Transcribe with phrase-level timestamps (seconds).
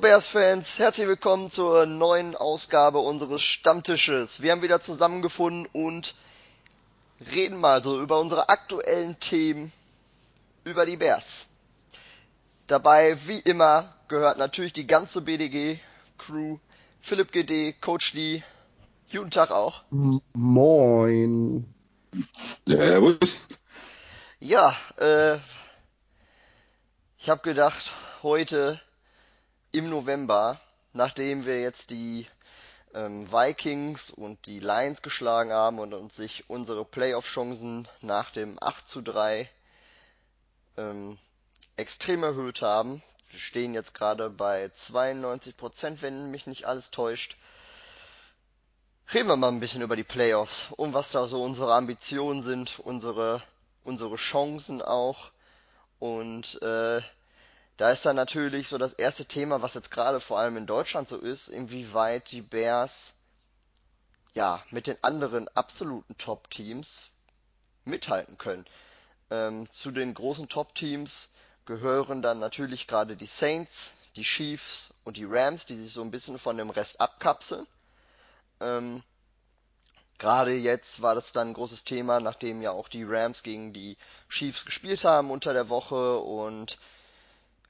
[0.00, 4.40] Bears-Fans, herzlich willkommen zur neuen Ausgabe unseres Stammtisches.
[4.40, 6.14] Wir haben wieder zusammengefunden und
[7.32, 9.72] reden mal so über unsere aktuellen Themen,
[10.62, 11.48] über die Bears.
[12.68, 16.58] Dabei, wie immer, gehört natürlich die ganze BDG-Crew,
[17.00, 18.44] Philipp GD, Coach Lee,
[19.10, 19.82] guten Tag auch.
[19.90, 21.74] Moin.
[22.68, 23.48] Servus.
[24.38, 25.38] Ja, äh,
[27.18, 27.90] ich habe gedacht,
[28.22, 28.80] heute
[29.72, 30.60] im November,
[30.92, 32.26] nachdem wir jetzt die
[32.94, 38.88] ähm, Vikings und die Lions geschlagen haben und uns sich unsere Playoff-Chancen nach dem 8
[38.88, 39.48] zu 3
[40.76, 41.18] ähm,
[41.76, 43.02] extrem erhöht haben.
[43.30, 47.36] Wir stehen jetzt gerade bei 92 Prozent, wenn mich nicht alles täuscht.
[49.12, 52.78] Reden wir mal ein bisschen über die Playoffs und was da so unsere Ambitionen sind,
[52.78, 53.42] unsere,
[53.84, 55.30] unsere Chancen auch.
[55.98, 57.00] Und äh,
[57.78, 61.08] da ist dann natürlich so das erste Thema, was jetzt gerade vor allem in Deutschland
[61.08, 63.14] so ist, inwieweit die Bears
[64.34, 67.08] ja mit den anderen absoluten Top-Teams
[67.84, 68.66] mithalten können.
[69.30, 71.30] Ähm, zu den großen Top-Teams
[71.66, 76.10] gehören dann natürlich gerade die Saints, die Chiefs und die Rams, die sich so ein
[76.10, 77.66] bisschen von dem Rest abkapseln.
[78.60, 79.04] Ähm,
[80.18, 83.96] Gerade jetzt war das dann ein großes Thema, nachdem ja auch die Rams gegen die
[84.28, 86.76] Chiefs gespielt haben unter der Woche und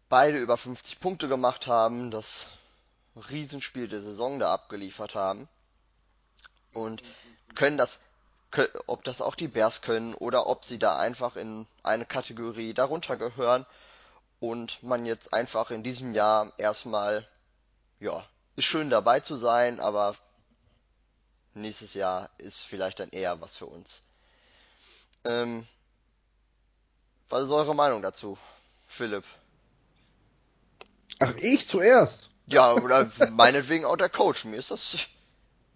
[0.08, 2.46] beide über 50 Punkte gemacht haben, das
[3.30, 5.48] Riesenspiel der Saison da abgeliefert haben.
[6.72, 7.02] Und
[7.54, 7.98] können das,
[8.86, 13.16] ob das auch die Bears können oder ob sie da einfach in eine Kategorie darunter
[13.16, 13.66] gehören
[14.40, 17.26] und man jetzt einfach in diesem Jahr erstmal,
[18.00, 18.24] ja,
[18.56, 20.14] ist schön dabei zu sein, aber
[21.54, 24.02] nächstes Jahr ist vielleicht dann eher was für uns.
[25.24, 25.66] Ähm,
[27.28, 28.38] was ist eure Meinung dazu,
[28.88, 29.24] Philipp?
[31.18, 32.30] Ach, ich zuerst.
[32.50, 34.44] Ja, oder meinetwegen auch der Coach.
[34.44, 35.08] Mir ist das.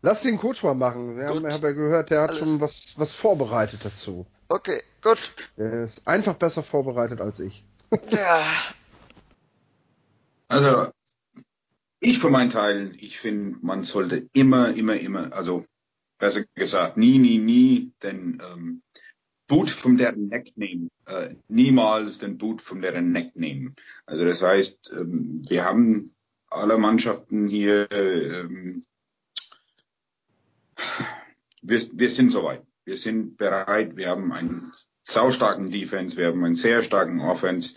[0.00, 1.16] Lass den Coach mal machen.
[1.16, 2.40] Wir haben, haben ja gehört, der hat Alles.
[2.40, 4.26] schon was, was vorbereitet dazu.
[4.48, 5.18] Okay, gut.
[5.56, 7.64] Der ist einfach besser vorbereitet als ich.
[8.10, 8.44] ja.
[10.48, 10.90] Also,
[12.00, 15.64] ich für meinen Teil, ich finde, man sollte immer, immer, immer, also
[16.18, 18.82] besser gesagt, nie, nie, nie den ähm,
[19.46, 20.88] Boot von der Neck nehmen.
[21.06, 23.74] Äh, niemals den Boot von der Neck nehmen.
[24.06, 26.12] Also das heißt, ähm, wir haben
[26.48, 28.82] alle Mannschaften hier, ähm,
[31.62, 32.62] wir, wir sind soweit.
[32.84, 33.96] Wir sind bereit.
[33.96, 34.72] Wir haben einen
[35.02, 36.16] saustarken Defense.
[36.16, 37.76] Wir haben einen sehr starken Offense.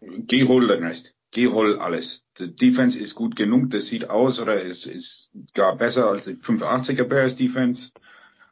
[0.00, 1.14] Geh hol den Rest.
[1.30, 2.24] Geh hol alles.
[2.38, 3.70] Die Defense ist gut genug.
[3.70, 7.90] Das sieht aus oder es ist gar besser als die 85er Bears Defense,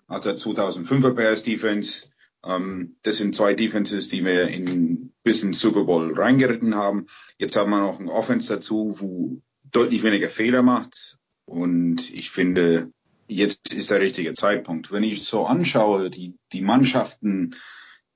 [0.06, 2.10] als der 2005er Bears Defense.
[2.44, 7.06] Ähm, das sind zwei Defenses, die wir in bis in Super Bowl reingeritten haben.
[7.38, 11.19] Jetzt haben wir noch ein Offense dazu, wo deutlich weniger Fehler macht.
[11.47, 12.93] Und ich finde,
[13.27, 14.93] jetzt ist der richtige Zeitpunkt.
[14.93, 17.55] Wenn ich so anschaue, die, die Mannschaften,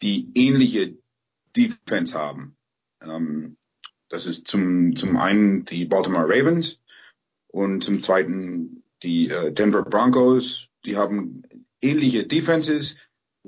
[0.03, 0.99] die ähnliche
[1.56, 2.56] Defense haben,
[3.03, 3.56] ähm,
[4.10, 6.81] das ist zum, zum einen die Baltimore Ravens
[7.49, 10.69] und zum zweiten die äh, Denver Broncos.
[10.84, 11.43] Die haben
[11.81, 12.97] ähnliche Defenses,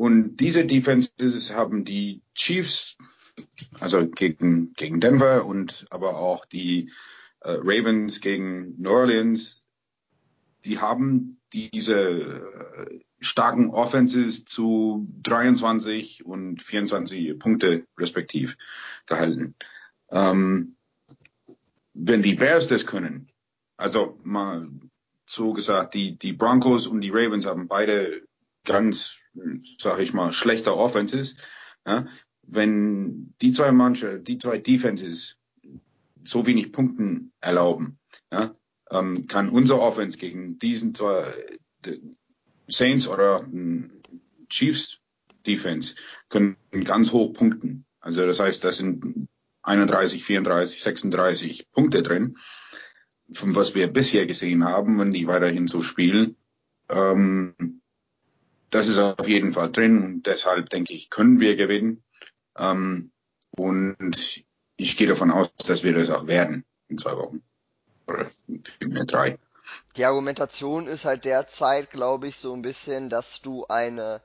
[0.00, 2.96] und diese Defenses haben die Chiefs,
[3.80, 6.90] also gegen, gegen Denver und aber auch die
[7.40, 9.66] äh, Ravens gegen New Orleans,
[10.64, 18.56] die haben diese äh, starken Offenses zu 23 und 24 Punkte respektiv
[19.04, 19.54] gehalten.
[20.10, 20.76] Ähm,
[21.92, 23.26] wenn die Bears das können,
[23.76, 24.66] also mal
[25.26, 28.22] so gesagt, die, die Broncos und die Ravens haben beide
[28.64, 29.19] ganz,
[29.78, 31.36] sag ich mal, schlechter Offenses,
[31.86, 32.06] ja,
[32.42, 35.38] wenn die zwei Manche, die zwei Defenses
[36.24, 37.98] so wenig Punkten erlauben,
[38.32, 38.52] ja,
[38.90, 41.32] ähm, kann unser Offense gegen diesen zwei
[42.68, 43.46] Saints oder
[44.48, 45.00] Chiefs
[45.46, 45.96] Defense
[46.28, 47.86] können ganz hoch punkten.
[48.00, 49.28] Also das heißt, da sind
[49.62, 52.36] 31, 34, 36 Punkte drin,
[53.32, 56.36] von was wir bisher gesehen haben, wenn die weiterhin so spielen.
[56.88, 57.79] Ähm,
[58.70, 62.02] das ist auf jeden Fall drin und deshalb denke ich, können wir gewinnen.
[62.56, 63.10] Ähm,
[63.50, 64.44] und
[64.76, 67.42] ich gehe davon aus, dass wir das auch werden in zwei Wochen.
[68.06, 68.30] Oder
[68.78, 69.38] vielmehr drei.
[69.96, 74.20] Die Argumentation ist halt derzeit, glaube ich, so ein bisschen, dass du eine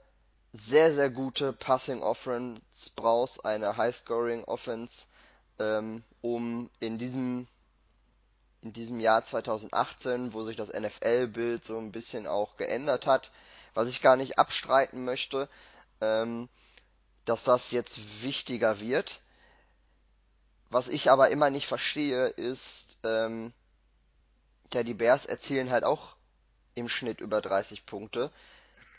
[0.54, 5.08] sehr, sehr gute Passing Offense brauchst, eine High Scoring Offense,
[5.60, 7.48] ähm, um in diesem
[8.62, 13.32] in diesem Jahr 2018, wo sich das NFL-Bild so ein bisschen auch geändert hat,
[13.76, 15.48] was ich gar nicht abstreiten möchte,
[16.02, 16.50] ähm,
[17.26, 19.22] dass das jetzt wichtiger wird.
[20.70, 23.54] Was ich aber immer nicht verstehe, ist, ähm,
[24.74, 26.16] ja, die Bears erzielen halt auch
[26.74, 28.32] im Schnitt über 30 Punkte,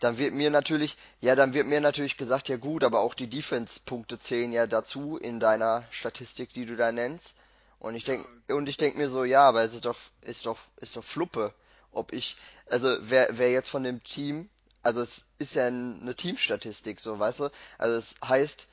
[0.00, 3.29] dann wird mir natürlich, ja, dann wird mir natürlich gesagt, ja gut, aber auch die
[3.29, 7.37] Defense-Punkte zählen ja dazu in deiner Statistik, die du da nennst.
[7.79, 10.58] Und ich denk, und ich denk mir so, ja, aber es ist doch, ist doch,
[10.76, 11.55] ist doch Fluppe,
[11.93, 12.37] ob ich,
[12.67, 14.50] also wer, wer jetzt von dem Team,
[14.87, 17.50] also es ist ja eine Teamstatistik, so, weißt du?
[17.77, 18.69] Also es heißt,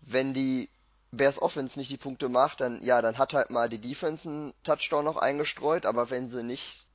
[0.00, 0.70] wenn die
[1.12, 4.54] Bears Offense nicht die Punkte macht, dann, ja, dann hat halt mal die Defense einen
[4.64, 6.86] Touchdown noch eingestreut, aber wenn sie nicht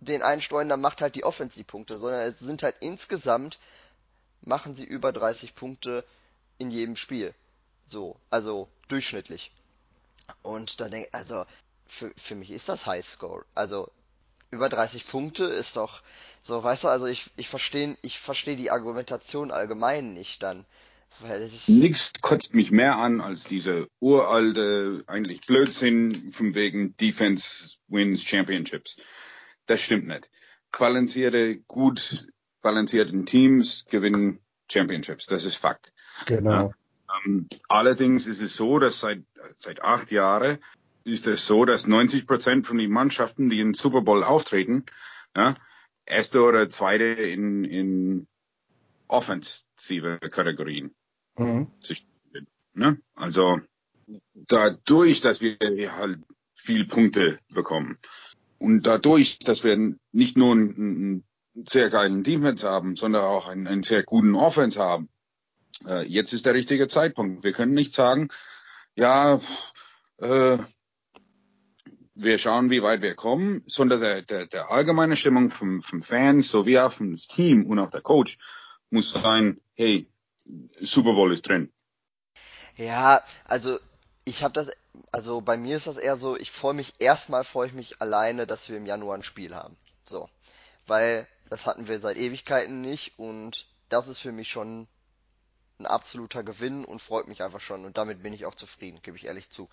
[0.00, 3.60] den einstreuen, dann macht halt die Offense die Punkte, sondern es sind halt insgesamt,
[4.42, 6.04] machen sie über 30 Punkte
[6.58, 7.34] in jedem Spiel.
[7.86, 9.52] So, also durchschnittlich.
[10.42, 11.44] Und da denke also
[11.86, 13.44] für, für mich ist das Highscore.
[13.54, 13.90] Also
[14.50, 16.02] über 30 Punkte ist doch
[16.46, 20.64] so, weißt du, also ich, ich verstehe ich verstehe die Argumentation allgemein nicht dann.
[21.20, 26.96] Weil es ist Nix kotzt mich mehr an als diese uralte, eigentlich Blödsinn von wegen
[26.98, 28.98] Defense wins Championships.
[29.66, 30.30] Das stimmt nicht.
[30.78, 32.26] Balancierte, gut
[32.60, 34.40] balancierten Teams gewinnen
[34.70, 35.26] Championships.
[35.26, 35.94] Das ist Fakt.
[36.26, 36.50] Genau.
[36.50, 36.70] Ja,
[37.24, 39.22] ähm, allerdings ist es so, dass seit,
[39.56, 40.58] seit acht Jahren
[41.04, 44.84] ist es so, dass 90 Prozent von den Mannschaften, die in Super Bowl auftreten,
[45.36, 45.54] ja,
[46.06, 48.26] erste oder zweite in, in
[49.08, 50.94] offensive Kategorien.
[51.36, 51.68] Mhm.
[52.74, 52.98] Ne?
[53.14, 53.60] Also
[54.34, 55.58] dadurch, dass wir
[55.92, 56.20] halt
[56.54, 57.98] viel Punkte bekommen,
[58.58, 61.24] und dadurch, dass wir nicht nur einen, einen
[61.66, 65.08] sehr geilen Defense haben, sondern auch einen, einen sehr guten Offense haben,
[65.86, 67.44] äh, jetzt ist der richtige Zeitpunkt.
[67.44, 68.28] Wir können nicht sagen,
[68.94, 69.40] ja,
[70.18, 70.58] äh,
[72.16, 76.50] wir schauen, wie weit wir kommen, sondern der, der, der allgemeine Stimmung vom, vom Fans
[76.50, 78.38] sowie auch vom Team und auch der Coach
[78.90, 80.08] muss sein, hey,
[80.80, 81.72] Super Bowl ist drin.
[82.76, 83.78] Ja, also
[84.24, 84.70] ich habe das
[85.12, 88.46] also bei mir ist das eher so, ich freue mich, erstmal freue ich mich alleine,
[88.46, 89.76] dass wir im Januar ein Spiel haben.
[90.04, 90.28] So.
[90.86, 94.88] Weil das hatten wir seit Ewigkeiten nicht und das ist für mich schon
[95.78, 99.16] ein absoluter Gewinn und freut mich einfach schon und damit bin ich auch zufrieden, gebe
[99.16, 99.68] ich ehrlich zu.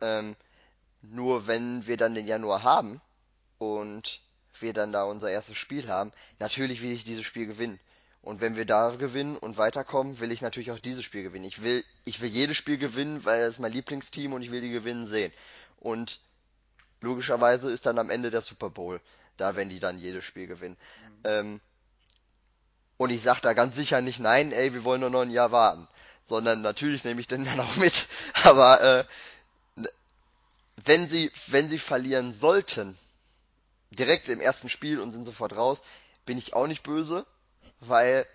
[0.00, 0.36] Ähm,
[1.02, 3.00] nur wenn wir dann den Januar haben
[3.58, 4.20] und
[4.58, 7.78] wir dann da unser erstes Spiel haben, natürlich will ich dieses Spiel gewinnen.
[8.22, 11.46] Und wenn wir da gewinnen und weiterkommen, will ich natürlich auch dieses Spiel gewinnen.
[11.46, 14.70] Ich will, ich will jedes Spiel gewinnen, weil es mein Lieblingsteam und ich will die
[14.70, 15.32] gewinnen sehen.
[15.78, 16.20] Und
[17.00, 19.00] logischerweise ist dann am Ende der Super Bowl,
[19.38, 20.76] da wenn die dann jedes Spiel gewinnen.
[20.76, 21.20] Mhm.
[21.24, 21.60] Ähm,
[22.98, 25.52] und ich sag da ganz sicher nicht, nein, ey, wir wollen nur noch ein Jahr
[25.52, 25.88] warten.
[26.26, 28.06] Sondern natürlich nehme ich den dann auch mit.
[28.44, 29.04] Aber äh,
[30.84, 32.96] wenn sie, wenn sie verlieren sollten,
[33.90, 35.82] direkt im ersten Spiel und sind sofort raus,
[36.26, 37.26] bin ich auch nicht böse
[37.80, 38.26] weil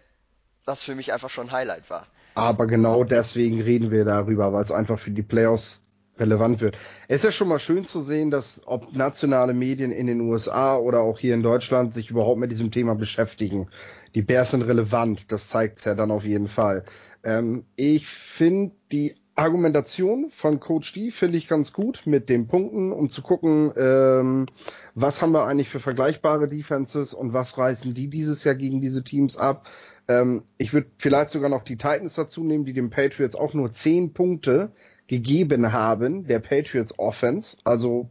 [0.65, 2.07] das für mich einfach schon ein Highlight war.
[2.33, 5.79] Aber genau deswegen reden wir darüber, weil es einfach für die Playoffs
[6.17, 6.77] relevant wird.
[7.07, 10.77] Es ist ja schon mal schön zu sehen, dass ob nationale Medien in den USA
[10.77, 13.69] oder auch hier in Deutschland sich überhaupt mit diesem Thema beschäftigen.
[14.15, 16.85] Die Bears sind relevant, das zeigt es ja dann auf jeden Fall.
[17.23, 22.93] Ähm, ich finde die Argumentation von Coach D finde ich ganz gut mit den Punkten,
[22.93, 24.45] um zu gucken, ähm,
[24.93, 29.03] was haben wir eigentlich für vergleichbare Defenses und was reißen die dieses Jahr gegen diese
[29.03, 29.67] Teams ab.
[30.07, 33.73] Ähm, ich würde vielleicht sogar noch die Titans dazu nehmen, die den Patriots auch nur
[33.73, 34.71] zehn Punkte
[35.07, 37.57] gegeben haben, der Patriots Offense.
[37.65, 38.09] Also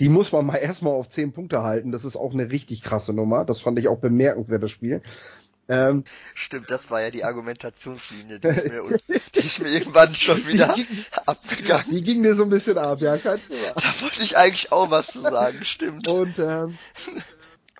[0.00, 1.92] die muss man mal erstmal auf zehn Punkte halten.
[1.92, 3.44] Das ist auch eine richtig krasse Nummer.
[3.44, 5.02] Das fand ich auch bemerkenswert, das Spiel.
[5.70, 6.02] Ähm,
[6.34, 8.98] Stimmt, das war ja die Argumentationslinie, die ist mir,
[9.36, 11.84] die ist mir irgendwann schon wieder die ging, abgegangen.
[11.92, 13.38] Die ging mir so ein bisschen ab, ja, kein
[13.76, 16.08] Da wollte ich eigentlich auch was zu sagen, stimmt.
[16.08, 16.76] Und ähm,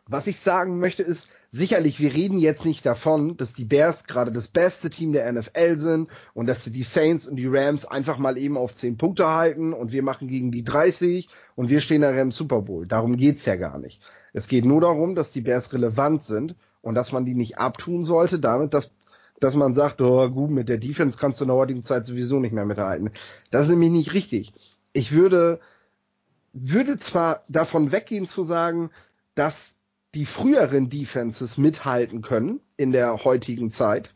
[0.07, 4.31] was ich sagen möchte ist, sicherlich, wir reden jetzt nicht davon, dass die Bears gerade
[4.31, 8.19] das beste Team der NFL sind und dass sie die Saints und die Rams einfach
[8.19, 12.03] mal eben auf 10 Punkte halten und wir machen gegen die 30 und wir stehen
[12.03, 12.87] nachher im Super Bowl.
[12.87, 14.01] Darum geht's ja gar nicht.
[14.33, 18.03] Es geht nur darum, dass die Bears relevant sind und dass man die nicht abtun
[18.05, 18.91] sollte, damit, dass,
[19.41, 22.41] dass man sagt, oh gut, mit der Defense kannst du in der heutigen Zeit sowieso
[22.41, 23.11] nicht mehr mithalten.
[23.51, 24.53] Das ist nämlich nicht richtig.
[24.93, 25.61] Ich würde,
[26.53, 28.91] würde zwar davon weggehen zu sagen,
[29.35, 29.77] dass
[30.15, 34.15] die früheren Defenses mithalten können in der heutigen Zeit,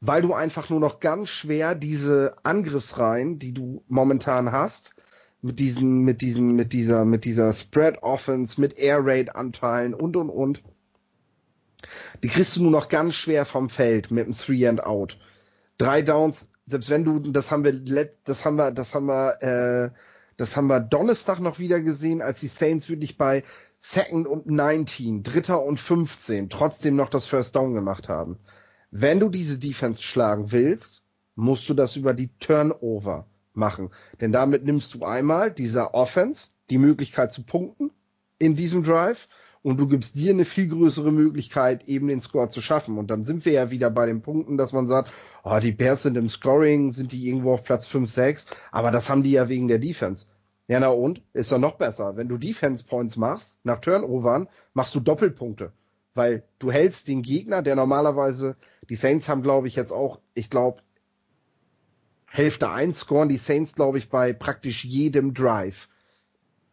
[0.00, 4.94] weil du einfach nur noch ganz schwer diese Angriffsreihen, die du momentan hast,
[5.42, 10.16] mit diesen, mit diesen, mit dieser, mit dieser Spread Offense, mit Air Raid Anteilen und
[10.16, 10.62] und und,
[12.22, 15.18] die kriegst du nur noch ganz schwer vom Feld mit einem Three and Out.
[15.78, 19.90] Drei Downs, selbst wenn du, das haben wir, das haben wir, das haben wir, äh,
[20.36, 23.44] das haben wir Donnerstag noch wieder gesehen, als die Saints wirklich bei
[23.80, 28.38] Second und 19, Dritter und 15 trotzdem noch das First Down gemacht haben.
[28.90, 31.02] Wenn du diese Defense schlagen willst,
[31.34, 33.90] musst du das über die Turnover machen.
[34.20, 37.90] Denn damit nimmst du einmal dieser Offense die Möglichkeit zu punkten
[38.38, 39.28] in diesem Drive
[39.62, 42.98] und du gibst dir eine viel größere Möglichkeit, eben den Score zu schaffen.
[42.98, 45.10] Und dann sind wir ja wieder bei den Punkten, dass man sagt,
[45.44, 49.08] oh, die Bears sind im Scoring, sind die irgendwo auf Platz 5, 6, aber das
[49.08, 50.26] haben die ja wegen der Defense.
[50.68, 51.22] Ja, na und?
[51.32, 52.16] Ist doch noch besser.
[52.16, 55.72] Wenn du Defense Points machst, nach Turnovern, machst du Doppelpunkte.
[56.14, 58.56] Weil du hältst den Gegner, der normalerweise,
[58.90, 60.82] die Saints haben, glaube ich, jetzt auch, ich glaube,
[62.26, 65.88] Hälfte 1 scoren die Saints, glaube ich, bei praktisch jedem Drive.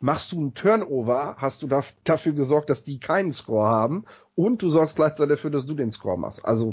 [0.01, 1.67] Machst du einen Turnover, hast du
[2.03, 5.91] dafür gesorgt, dass die keinen Score haben und du sorgst gleichzeitig dafür, dass du den
[5.91, 6.43] Score machst.
[6.43, 6.71] Also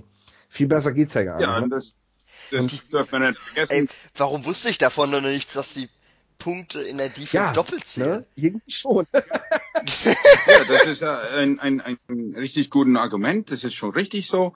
[0.49, 1.47] viel besser geht's ja gar nicht.
[1.47, 1.69] Ja, ne?
[1.69, 1.97] das,
[2.51, 3.73] das dürfen wir nicht vergessen.
[3.73, 5.89] Ey, warum wusste ich davon noch nicht, dass die
[6.43, 8.11] Punkte in der Defense ja, doppelt zählen.
[8.21, 8.27] Ne?
[8.35, 9.07] Irgendwie schon.
[9.13, 13.51] ja, das ist ein, ein, ein richtig gutes Argument.
[13.51, 14.53] Das ist schon richtig so.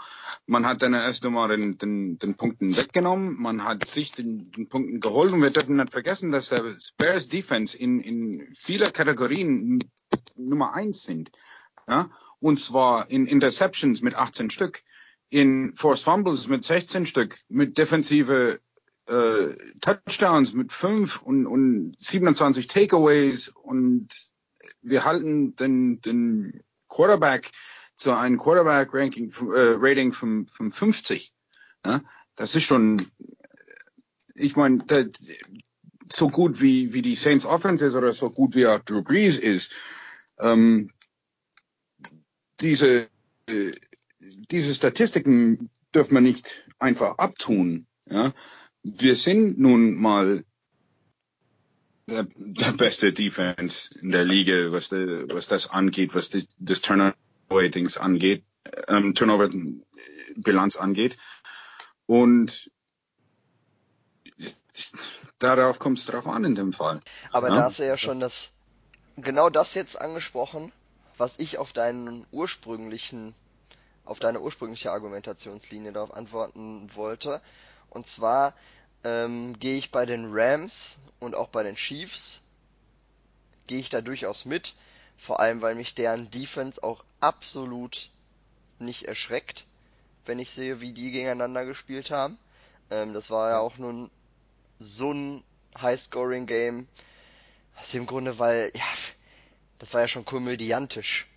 [0.47, 3.41] Man hat dann erst einmal den, den, den Punkten weggenommen.
[3.41, 5.33] Man hat sich den, den Punkten geholt.
[5.33, 9.79] Und wir dürfen nicht vergessen, dass der Spurs Defense in, in vieler Kategorien
[10.37, 11.31] Nummer eins sind.
[11.89, 12.11] Ja?
[12.41, 14.83] Und zwar in Interceptions mit 18 Stück,
[15.29, 18.61] in Force Fumbles mit 16 Stück, mit defensive
[19.07, 24.09] äh, Touchdowns mit fünf und, und 27 Takeaways und
[24.83, 27.53] wir halten den, den Quarterback
[27.97, 31.33] zu einem Quarterback-Ranking äh, Rating von, von 50.
[31.85, 32.03] Ja?
[32.35, 33.11] Das ist schon,
[34.35, 34.85] ich meine,
[36.13, 39.39] so gut wie, wie die Saints Offense ist oder so gut wie auch Drew Brees
[39.39, 39.73] ist,
[40.39, 40.91] ähm,
[42.61, 43.09] diese,
[43.49, 43.73] äh,
[44.19, 47.87] diese Statistiken dürfen wir nicht einfach abtun.
[48.07, 48.33] Ja?
[48.95, 50.45] Wir sind nun mal
[52.07, 56.83] der, der beste Defense in der Liga, was, de, was das angeht, was die, das
[56.83, 58.45] Turnover-Ratings angeht,
[58.87, 61.17] ähm, Turnover-Bilanz angeht.
[62.07, 62.71] Und
[65.41, 67.01] darauf kommt es drauf an in dem Fall.
[67.33, 67.57] Aber ja?
[67.57, 68.51] da hast du ja schon das,
[69.17, 70.71] genau das jetzt angesprochen,
[71.19, 73.35] was ich auf deinen ursprünglichen,
[74.05, 77.41] auf deine ursprüngliche Argumentationslinie darauf antworten wollte.
[77.97, 78.53] Und zwar
[79.05, 82.43] ähm, gehe ich bei den Rams und auch bei den Chiefs,
[83.67, 84.75] gehe ich da durchaus mit.
[85.17, 88.11] Vor allem, weil mich deren Defense auch absolut
[88.79, 89.65] nicht erschreckt,
[90.27, 92.39] wenn ich sehe, wie die gegeneinander gespielt haben.
[92.91, 94.11] Ähm, das war ja auch nun
[94.79, 95.43] so ein
[95.81, 96.87] High-Scoring-Game.
[97.81, 98.85] Aus dem Grunde, weil, ja,
[99.79, 101.29] das war ja schon komödiantisch,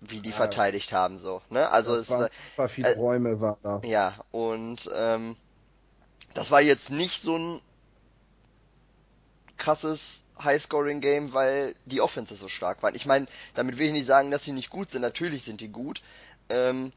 [0.00, 1.70] wie die ja, verteidigt haben, so, ne?
[1.70, 3.80] Also es war, war viele äh, Räume war da.
[3.84, 5.36] Ja, und ähm,
[6.36, 7.60] das war jetzt nicht so ein
[9.56, 12.94] krasses High-Scoring-Game, weil die Offenses so stark waren.
[12.94, 15.00] Ich meine, damit will ich nicht sagen, dass sie nicht gut sind.
[15.00, 16.02] Natürlich sind die gut.
[16.50, 16.92] Ähm,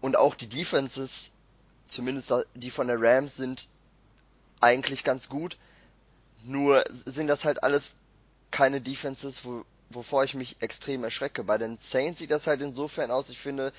[0.00, 1.30] und auch die Defenses,
[1.88, 3.66] zumindest die von der Rams, sind
[4.60, 5.58] eigentlich ganz gut.
[6.44, 7.96] Nur sind das halt alles
[8.52, 11.42] keine Defenses, wo, wovor ich mich extrem erschrecke.
[11.42, 13.72] Bei den Saints sieht das halt insofern aus, ich finde,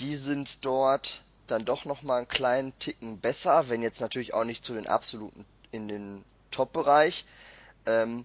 [0.00, 4.64] die sind dort dann doch nochmal einen kleinen Ticken besser, wenn jetzt natürlich auch nicht
[4.64, 7.24] zu den absoluten in den Top-Bereich.
[7.86, 8.24] Ähm,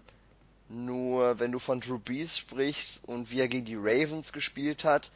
[0.70, 5.12] nur wenn du von Drew Brees sprichst und wie er gegen die Ravens gespielt hat,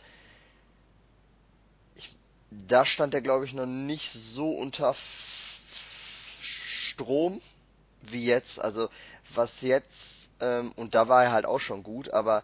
[1.95, 2.15] ich,
[2.49, 4.95] da stand er glaube ich noch nicht so unter
[6.41, 7.41] Strom
[8.01, 8.59] wie jetzt.
[8.59, 8.89] Also
[9.33, 12.43] was jetzt, ähm, und da war er halt auch schon gut, aber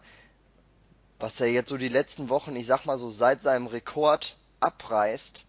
[1.18, 5.44] was er jetzt so die letzten Wochen, ich sag mal so seit seinem Rekord abreißt,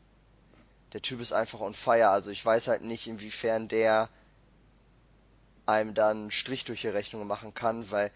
[0.93, 2.10] der Typ ist einfach on fire.
[2.10, 4.10] Also ich weiß halt nicht, inwiefern der
[5.65, 8.12] einem dann Strich durch die Rechnung machen kann, weil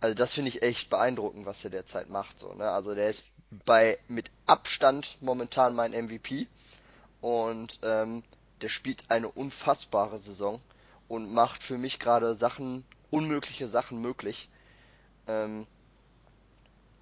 [0.00, 2.38] also das finde ich echt beeindruckend, was er derzeit macht.
[2.38, 2.70] So, ne?
[2.70, 3.24] Also der ist
[3.64, 6.46] bei mit Abstand momentan mein MVP
[7.20, 8.22] und ähm,
[8.60, 10.60] der spielt eine unfassbare Saison
[11.08, 14.48] und macht für mich gerade Sachen, unmögliche Sachen möglich.
[15.26, 15.66] Ähm,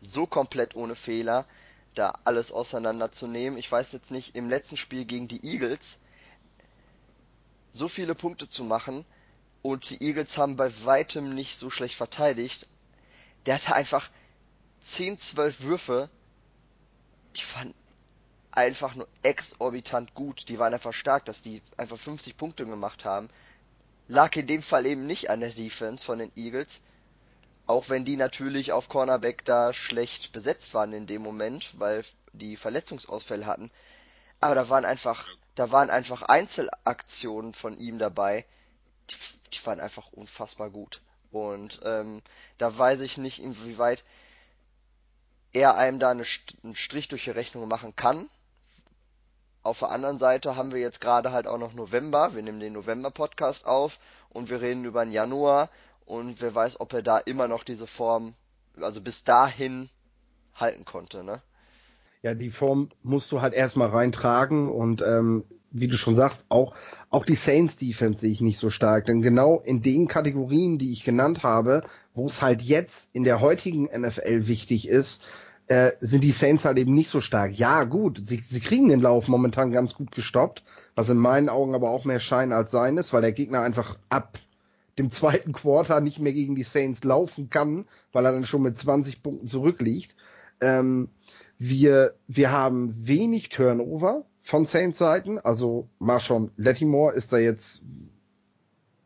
[0.01, 1.45] so komplett ohne Fehler
[1.95, 3.59] da alles auseinanderzunehmen.
[3.59, 5.99] Ich weiß jetzt nicht, im letzten Spiel gegen die Eagles
[7.71, 9.05] so viele Punkte zu machen
[9.63, 12.67] und die Eagles haben bei weitem nicht so schlecht verteidigt.
[13.47, 14.11] Der hatte einfach
[14.85, 16.11] 10, 12 Würfe,
[17.37, 17.75] die waren
[18.51, 20.49] einfach nur exorbitant gut.
[20.49, 23.29] Die waren einfach stark, dass die einfach 50 Punkte gemacht haben.
[24.09, 26.81] Lag in dem Fall eben nicht an der Defense von den Eagles,
[27.73, 32.59] auch wenn die natürlich auf Cornerback da schlecht besetzt waren in dem Moment, weil die
[32.59, 33.71] Verletzungsausfälle hatten.
[34.41, 38.45] Aber da waren einfach, da waren einfach Einzelaktionen von ihm dabei,
[39.11, 39.17] die,
[39.55, 41.01] die waren einfach unfassbar gut.
[41.31, 42.21] Und ähm,
[42.59, 44.05] da weiß ich nicht, inwieweit
[45.55, 46.25] er einem da eine,
[46.63, 48.29] einen Strich durch die Rechnung machen kann.
[49.63, 52.35] auf der anderen Seite haben wir jetzt gerade halt auch noch November.
[52.35, 53.99] Wir nehmen den November-Podcast auf
[54.29, 55.71] und wir reden über den Januar
[56.05, 58.35] und wer weiß, ob er da immer noch diese Form,
[58.81, 59.89] also bis dahin
[60.55, 61.43] halten konnte, ne?
[62.23, 66.75] Ja, die Form musst du halt erstmal reintragen und ähm, wie du schon sagst, auch,
[67.11, 69.07] auch die Saints Defense sehe ich nicht so stark.
[69.07, 71.81] Denn genau in den Kategorien, die ich genannt habe,
[72.15, 75.23] wo es halt jetzt in der heutigen NFL wichtig ist,
[75.67, 77.53] äh, sind die Saints halt eben nicht so stark.
[77.53, 80.63] Ja, gut, sie, sie kriegen den Lauf momentan ganz gut gestoppt,
[80.95, 83.99] was in meinen Augen aber auch mehr Schein als Sein ist, weil der Gegner einfach
[84.11, 84.39] ab
[84.99, 88.79] dem zweiten Quarter nicht mehr gegen die Saints laufen kann, weil er dann schon mit
[88.79, 90.15] 20 Punkten zurückliegt.
[90.61, 91.09] Ähm,
[91.59, 95.39] wir, wir haben wenig Turnover von Saints Seiten.
[95.39, 97.83] Also Marshawn Lattimore ist da jetzt,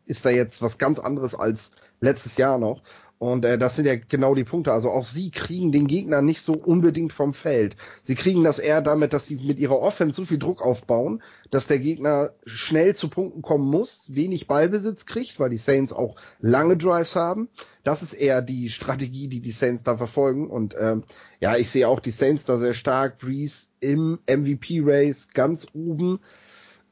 [0.07, 2.83] ist da jetzt was ganz anderes als letztes Jahr noch.
[3.19, 4.73] Und äh, das sind ja genau die Punkte.
[4.73, 7.77] Also auch sie kriegen den Gegner nicht so unbedingt vom Feld.
[8.03, 11.67] Sie kriegen das eher damit, dass sie mit ihrer Offense so viel Druck aufbauen, dass
[11.67, 16.77] der Gegner schnell zu Punkten kommen muss, wenig Ballbesitz kriegt, weil die Saints auch lange
[16.77, 17.49] Drives haben.
[17.85, 20.51] Das ist eher die Strategie, die die Saints da verfolgen.
[20.51, 21.05] Und ähm,
[21.41, 23.19] ja, ich sehe auch die Saints da sehr stark.
[23.19, 26.21] Breeze im MVP-Race ganz oben.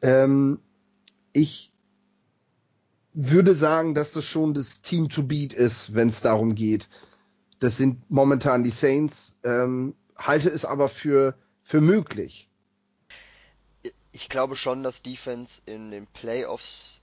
[0.00, 0.60] Ähm,
[1.34, 1.73] ich
[3.14, 6.88] würde sagen, dass das schon das Team to beat ist, wenn es darum geht.
[7.60, 9.36] Das sind momentan die Saints.
[9.44, 12.50] Ähm, halte es aber für, für möglich.
[14.12, 17.02] Ich glaube schon, dass Defense in den Playoffs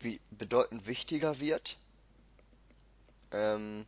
[0.00, 1.78] wie bedeutend wichtiger wird.
[3.32, 3.84] Ähm,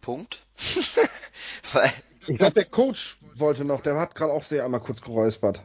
[0.00, 0.44] Punkt.
[0.56, 5.62] ich glaube, der Coach wollte noch, der hat gerade auch sehr einmal kurz geräuspert.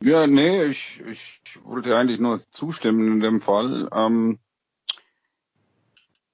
[0.00, 3.88] Ja, nee, ich, ich wollte eigentlich nur zustimmen in dem Fall.
[3.92, 4.38] Ähm,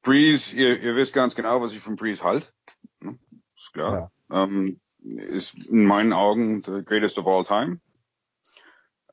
[0.03, 2.53] Breeze, ihr, ihr wisst ganz genau, was ich von Breeze halt.
[3.01, 3.19] Ne?
[3.57, 4.13] Ist klar.
[4.31, 4.45] Ja.
[4.45, 7.81] Ähm, ist in meinen Augen the greatest of all time.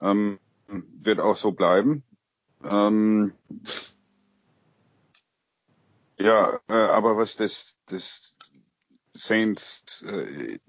[0.02, 2.04] Ähm, wird auch so bleiben.
[2.64, 3.34] Ähm,
[6.18, 8.38] ja, äh, aber was das, das
[9.14, 10.60] Saints äh,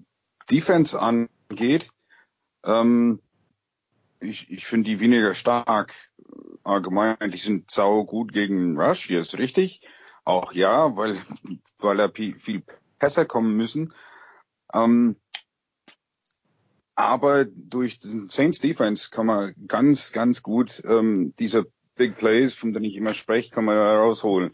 [0.49, 1.91] Defense angeht,
[2.63, 3.21] ähm,
[4.23, 5.93] ich, ich finde die weniger stark
[6.63, 7.17] allgemein.
[7.31, 9.81] Die sind sau gut gegen Rush, hier ist richtig.
[10.25, 11.17] Auch ja, weil,
[11.79, 12.63] weil da viel
[12.99, 13.93] Pässe kommen müssen.
[14.73, 15.17] Ähm,
[16.95, 22.73] aber durch diesen Saints Defense kann man ganz, ganz gut ähm, diese Big Plays, von
[22.73, 24.51] denen ich immer spreche, kann man rausholen.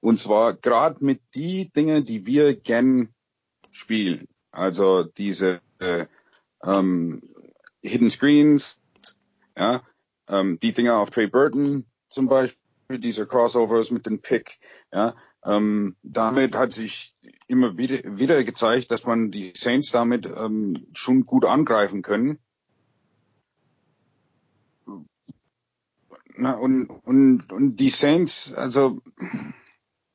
[0.00, 3.08] Und zwar gerade mit die Dinge, die wir gern
[3.70, 4.26] spielen.
[4.50, 6.06] Also diese äh,
[6.64, 7.22] ähm,
[7.82, 8.81] Hidden Screens,
[9.62, 9.82] ja,
[10.28, 12.58] ähm, die Dinger auf Trey Burton zum Beispiel,
[12.98, 14.58] diese Crossovers mit dem Pick,
[14.92, 17.14] ja, ähm, damit hat sich
[17.46, 22.40] immer wieder, wieder gezeigt, dass man die Saints damit ähm, schon gut angreifen können.
[26.34, 29.00] Na, und, und, und die Saints, also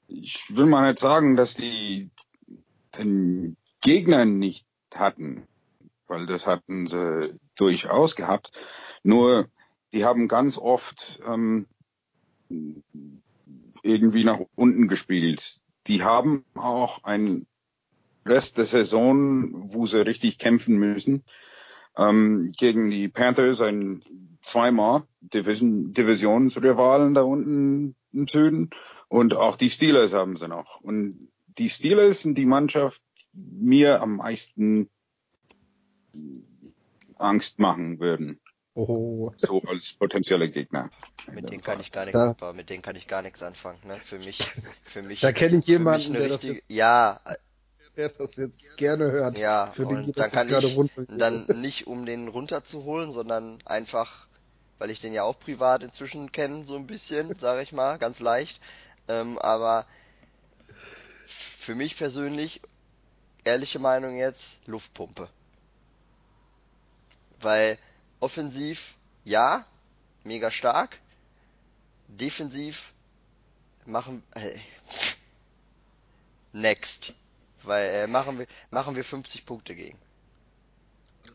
[0.07, 2.09] ich will mal nicht sagen, dass die
[2.97, 5.47] den Gegner nicht hatten,
[6.07, 8.51] weil das hatten sie durchaus gehabt.
[9.07, 9.47] Nur
[9.93, 11.65] die haben ganz oft ähm,
[13.81, 15.61] irgendwie nach unten gespielt.
[15.87, 17.47] Die haben auch einen
[18.25, 21.23] Rest der Saison, wo sie richtig kämpfen müssen.
[21.95, 24.03] Ähm, gegen die Panthers ein
[24.41, 28.71] zweimal Division, Divisionsrivalen da unten im Süden
[29.07, 30.81] und auch die Steelers haben sie noch.
[30.81, 34.89] Und die Steelers sind die Mannschaft mir am meisten
[37.15, 38.37] Angst machen würden.
[38.77, 39.31] Oh.
[39.37, 40.91] So als potenzielle Gegner.
[41.33, 42.53] Mit denen kann ich gar nichts, ja.
[42.53, 43.99] mit denen kann ich gar nichts anfangen, ne?
[44.03, 45.21] Für mich, für mich.
[45.21, 47.19] Da kenne ich jemanden, der richtige, jetzt, ja,
[47.95, 49.35] der das jetzt gerne hört.
[49.35, 54.27] Ja, für und dann kann ich, dann nicht um den runterzuholen, sondern einfach,
[54.77, 58.19] weil ich den ja auch privat inzwischen kenne, so ein bisschen, sage ich mal, ganz
[58.19, 58.61] leicht.
[59.07, 59.87] Ähm, aber
[61.25, 62.61] für mich persönlich,
[63.43, 65.29] ehrliche Meinung jetzt, Luftpumpe.
[67.41, 67.79] Weil
[68.19, 69.65] offensiv, ja,
[70.23, 70.99] mega stark.
[72.07, 72.93] Defensiv
[73.85, 74.57] machen äh,
[76.53, 77.13] next,
[77.63, 79.97] weil äh, machen wir machen wir 50 Punkte gegen.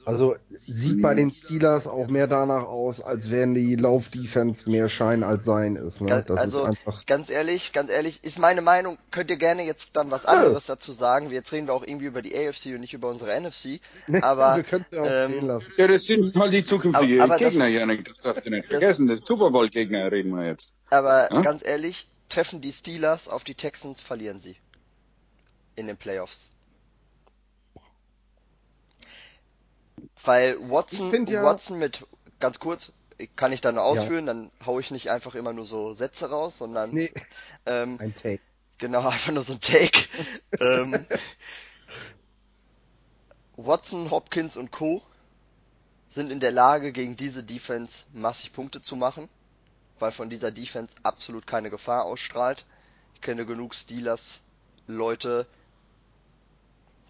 [0.05, 0.35] Also
[0.67, 5.45] sieht bei den Steelers auch mehr danach aus, als wären die Laufdefense mehr Schein als
[5.45, 6.01] Sein ist.
[6.01, 6.25] Ne?
[6.27, 8.99] Das also ist ganz ehrlich, ganz ehrlich, ist meine Meinung.
[9.11, 10.75] Könnt ihr gerne jetzt dann was anderes ja.
[10.75, 11.31] dazu sagen?
[11.31, 13.81] Jetzt reden wir auch irgendwie über die AFC und nicht über unsere NFC.
[14.23, 15.73] Aber wir können ja, auch ähm, lassen.
[15.77, 18.05] ja, das sind halt die zukünftigen aber, aber Gegner, das, Janik.
[18.05, 19.07] Das darfst du nicht vergessen.
[19.07, 20.75] Das Super Bowl Gegner reden wir jetzt.
[20.91, 21.43] Aber ja?
[21.43, 24.57] ganz ehrlich, treffen die Steelers auf die Texans, verlieren sie
[25.77, 26.52] in den Playoffs.
[30.25, 32.07] Weil Watson, ja, Watson mit,
[32.39, 32.93] ganz kurz,
[33.37, 34.35] kann ich dann ausführen, ja.
[34.35, 37.13] dann hau ich nicht einfach immer nur so Sätze raus, sondern nee.
[37.67, 38.41] ähm, ein Take.
[38.79, 40.09] Genau, einfach nur so ein Take.
[40.61, 41.07] ähm,
[43.57, 45.03] Watson, Hopkins und Co.
[46.11, 49.29] sind in der Lage, gegen diese Defense massig Punkte zu machen,
[49.99, 52.65] weil von dieser Defense absolut keine Gefahr ausstrahlt.
[53.15, 54.41] Ich kenne genug Steelers
[54.87, 55.47] Leute,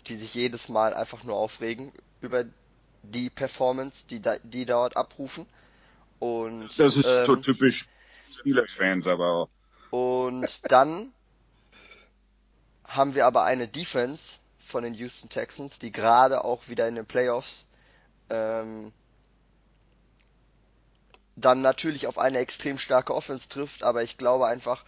[0.08, 2.44] die sich jedes Mal einfach nur aufregen über
[3.02, 5.46] die Performance, die, da, die dort abrufen.
[6.18, 7.86] Und, das ist ähm, so typisch
[8.30, 9.48] Steelers-Fans, aber.
[9.90, 11.12] Und dann
[12.84, 17.06] haben wir aber eine Defense von den Houston Texans, die gerade auch wieder in den
[17.06, 17.66] Playoffs
[18.30, 18.92] ähm,
[21.36, 24.84] dann natürlich auf eine extrem starke Offense trifft, aber ich glaube einfach,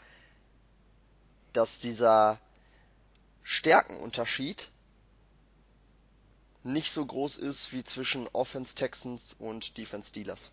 [1.53, 2.38] dass dieser
[3.42, 4.68] Stärkenunterschied
[6.64, 10.50] nicht so groß ist wie zwischen Offense Texans und Defense Steelers.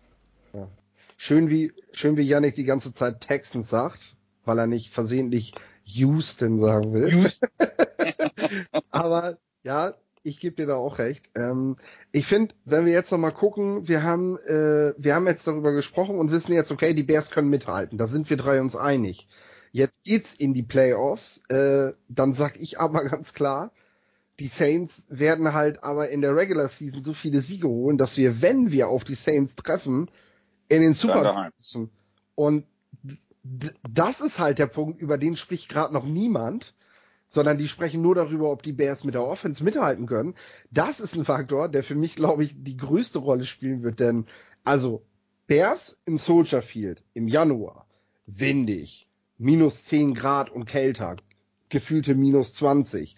[0.52, 0.68] Ja.
[1.16, 5.52] Schön wie, schön wie Yannick die ganze Zeit Texans sagt, weil er nicht versehentlich
[5.84, 7.12] Houston sagen will.
[7.12, 7.48] Houston.
[8.90, 11.30] Aber ja, ich gebe dir da auch recht.
[11.34, 11.76] Ähm,
[12.12, 15.72] ich finde, wenn wir jetzt noch mal gucken, wir haben, äh, wir haben jetzt darüber
[15.72, 17.98] gesprochen und wissen jetzt, okay, die Bears können mithalten.
[17.98, 19.28] Da sind wir drei uns einig.
[19.72, 21.40] Jetzt geht's in die Playoffs.
[21.48, 23.72] Äh, dann sag ich aber ganz klar,
[24.40, 28.42] die Saints werden halt aber in der Regular Season so viele Siege holen, dass wir,
[28.42, 30.10] wenn wir auf die Saints treffen,
[30.68, 31.90] in den Super müssen.
[32.34, 32.64] Und
[33.82, 36.74] das ist halt der Punkt, über den spricht gerade noch niemand,
[37.28, 40.34] sondern die sprechen nur darüber, ob die Bears mit der Offense mithalten können.
[40.70, 44.26] Das ist ein Faktor, der für mich, glaube ich, die größte Rolle spielen wird, denn
[44.64, 45.02] also
[45.46, 47.86] Bears im Soldier Field im Januar,
[48.26, 51.16] windig, minus 10 Grad und kälter,
[51.68, 53.16] gefühlte minus 20.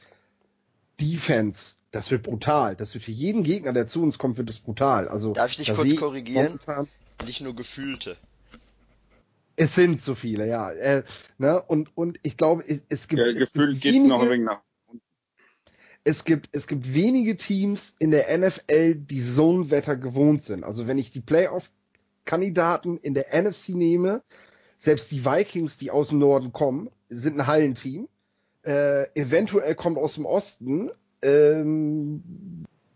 [1.00, 2.76] Defense, das wird brutal.
[2.76, 5.09] Das wird für jeden Gegner, der zu uns kommt, wird es brutal.
[5.09, 6.59] Also, Darf ich dich kurz korrigieren?
[7.24, 8.16] Nicht nur gefühlte.
[9.57, 10.70] Es sind so viele, ja.
[10.72, 11.04] Äh,
[11.38, 11.62] ne?
[11.62, 13.22] und, und ich glaube, es, es gibt.
[13.22, 14.62] Ja, gefühlt geht es noch ein wenig nach.
[16.02, 20.62] Es gibt, es gibt wenige Teams in der NFL, die so ein Wetter gewohnt sind.
[20.62, 24.22] Also wenn ich die Playoff-Kandidaten in der NFC nehme,
[24.78, 28.07] selbst die Vikings, die aus dem Norden kommen, sind ein Hallenteam.
[28.64, 30.90] Äh, eventuell kommt aus dem Osten.
[31.22, 32.22] Ähm,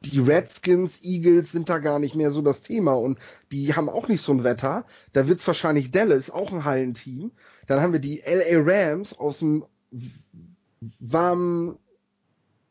[0.01, 3.19] die Redskins, Eagles sind da gar nicht mehr so das Thema und
[3.53, 4.87] die haben auch nicht so ein Wetter.
[5.13, 7.33] Da wird's wahrscheinlich Dallas, auch ein Hallenteam.
[7.67, 9.65] Dann haben wir die LA Rams aus dem
[11.01, 11.79] warmen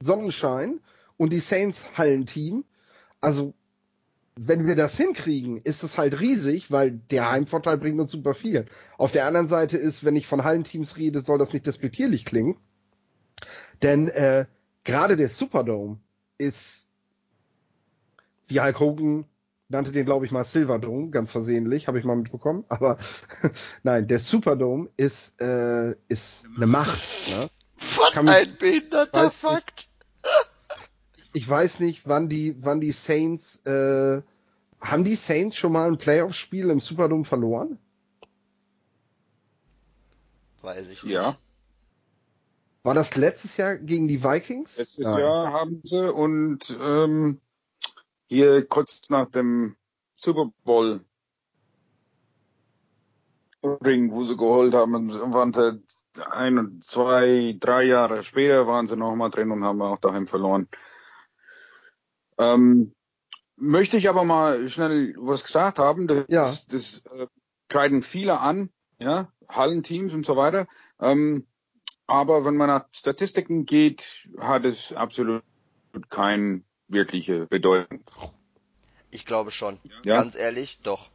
[0.02, 0.80] Sonnenschein
[1.18, 2.64] und die Saints Hallenteam.
[3.20, 3.54] Also,
[4.36, 8.66] wenn wir das hinkriegen, ist es halt riesig, weil der Heimvorteil bringt uns super viel.
[8.98, 12.58] Auf der anderen Seite ist, wenn ich von Hallenteams rede, soll das nicht despektierlich klingen.
[13.82, 14.46] Denn äh,
[14.84, 16.00] gerade der Superdome
[16.38, 16.88] ist
[18.48, 19.26] wie Hulk Hogan
[19.70, 22.64] nannte den, glaube ich, mal Silverdome, ganz versehentlich, habe ich mal mitbekommen.
[22.70, 22.98] Aber
[23.84, 27.30] nein, der Superdome ist, äh, ist eine Macht.
[27.30, 27.50] Ne?
[27.78, 29.90] Was ein behinderter Fakt.
[31.16, 34.22] Nicht, ich weiß nicht, wann die, wann die Saints, äh,
[34.80, 37.78] haben die Saints schon mal ein Playoff-Spiel im Superdome verloren?
[40.62, 41.14] Weiß ich nicht.
[41.14, 41.38] Ja.
[42.84, 44.78] War das letztes Jahr gegen die Vikings?
[44.78, 45.20] Letztes Nein.
[45.20, 47.42] Jahr haben sie und ähm,
[48.26, 49.76] hier kurz nach dem
[50.14, 51.02] Super Bowl
[53.64, 54.94] Ring, wo sie geholt haben,
[55.34, 55.82] waren sie
[56.30, 60.68] ein und zwei, drei Jahre später waren sie nochmal drin und haben auch daheim verloren.
[62.38, 62.94] Ähm,
[63.56, 66.08] möchte ich aber mal schnell was gesagt haben.
[66.08, 66.42] Das, ja.
[66.42, 67.28] das äh,
[67.68, 70.68] kreiden viele an, ja, Hallenteams und so weiter.
[71.00, 71.46] Ähm,
[72.08, 75.44] aber wenn man nach Statistiken geht, hat es absolut
[76.10, 78.04] keinen wirkliche Bedeutung.
[79.12, 79.78] Ich glaube schon.
[80.04, 80.22] Ja?
[80.22, 81.10] Ganz ehrlich, doch.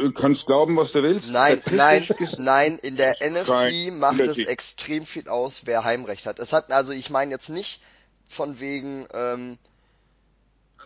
[0.00, 1.32] Du kannst glauben, was du willst.
[1.32, 2.06] Nein, nein,
[2.38, 6.38] nein, in der NFC macht es extrem viel aus, wer Heimrecht hat.
[6.38, 7.80] Es hat, also ich meine jetzt nicht
[8.28, 9.58] von wegen, ähm,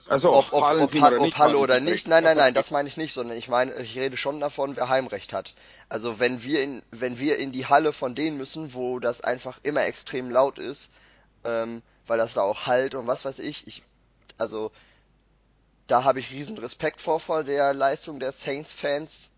[0.09, 2.07] also ob, ob, ob, ob, ob Hallo oder nicht.
[2.07, 4.89] Nein, nein, nein, das meine ich nicht, sondern ich meine, ich rede schon davon, wer
[4.89, 5.55] Heimrecht hat.
[5.89, 9.59] Also wenn wir in, wenn wir in die Halle von denen müssen, wo das einfach
[9.63, 10.91] immer extrem laut ist,
[11.45, 13.67] ähm, weil das da auch halt und was weiß ich.
[13.67, 13.83] Ich,
[14.39, 14.71] also
[15.87, 19.31] da habe ich riesen Respekt vor, vor der Leistung der Saints-Fans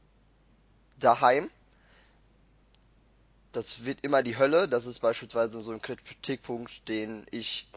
[0.98, 1.48] daheim.
[3.52, 4.68] Das wird immer die Hölle.
[4.68, 7.68] Das ist beispielsweise so ein Kritikpunkt, den ich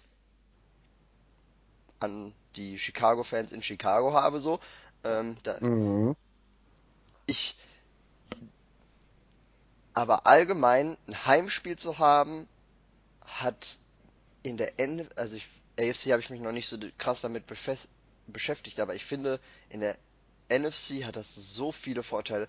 [2.00, 4.40] an die Chicago-Fans in Chicago habe.
[4.40, 4.60] So,
[5.04, 6.16] ähm, da, mhm.
[7.26, 7.58] ich,
[9.94, 12.48] aber allgemein ein Heimspiel zu haben,
[13.26, 13.78] hat
[14.44, 15.48] in der Ende, also ich,
[15.80, 17.46] AFC habe ich mich noch nicht so krass damit
[18.28, 19.98] beschäftigt, aber ich finde, in der
[20.50, 22.48] NFC hat das so viele Vorteile.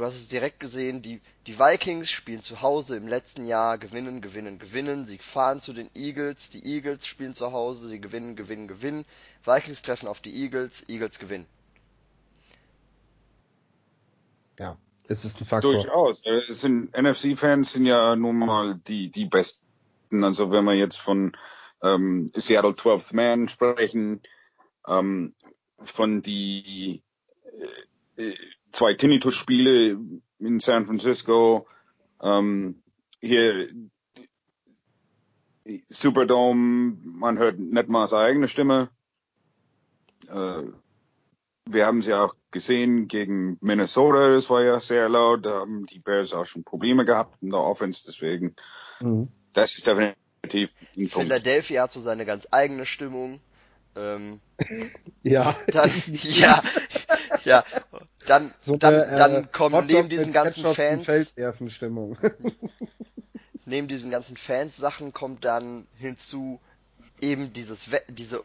[0.00, 4.22] Du hast es direkt gesehen, die, die Vikings spielen zu Hause im letzten Jahr, gewinnen,
[4.22, 5.04] gewinnen, gewinnen.
[5.04, 9.04] Sie fahren zu den Eagles, die Eagles spielen zu Hause, sie gewinnen, gewinnen, gewinnen.
[9.44, 11.44] Vikings treffen auf die Eagles, Eagles gewinnen.
[14.58, 15.74] Ja, es ist ein Faktor.
[15.74, 16.24] Durchaus.
[16.24, 20.24] Äh, es sind NFC-Fans sind ja nun mal die die besten.
[20.24, 21.36] Also wenn wir jetzt von
[21.82, 24.22] ähm, Seattle 12th Man sprechen,
[24.88, 25.34] ähm,
[25.82, 27.02] von die
[28.16, 28.34] äh, äh,
[28.72, 29.98] zwei Tinnitus-Spiele
[30.38, 31.66] in San Francisco,
[32.22, 32.82] ähm,
[33.20, 33.68] hier
[35.88, 38.88] Superdome, man hört nicht mal seine eigene Stimme.
[40.28, 40.62] Äh,
[41.66, 46.00] wir haben sie auch gesehen gegen Minnesota, das war ja sehr laut, da haben die
[46.00, 48.56] Bears auch schon Probleme gehabt in der Offense, deswegen
[49.00, 49.28] mhm.
[49.52, 53.40] das ist definitiv ein Philadelphia hat so seine ganz eigene Stimmung.
[53.96, 54.40] Ähm,
[55.22, 55.56] ja.
[55.68, 55.90] Dann,
[56.22, 56.62] ja,
[57.44, 57.64] ja,
[58.30, 61.06] dann, so dann, eine, dann äh, kommen neben diesen ganzen Fans.
[61.68, 62.16] Stimmung.
[63.64, 66.60] neben diesen ganzen Fans-Sachen kommt dann hinzu
[67.20, 68.42] eben dieses, diese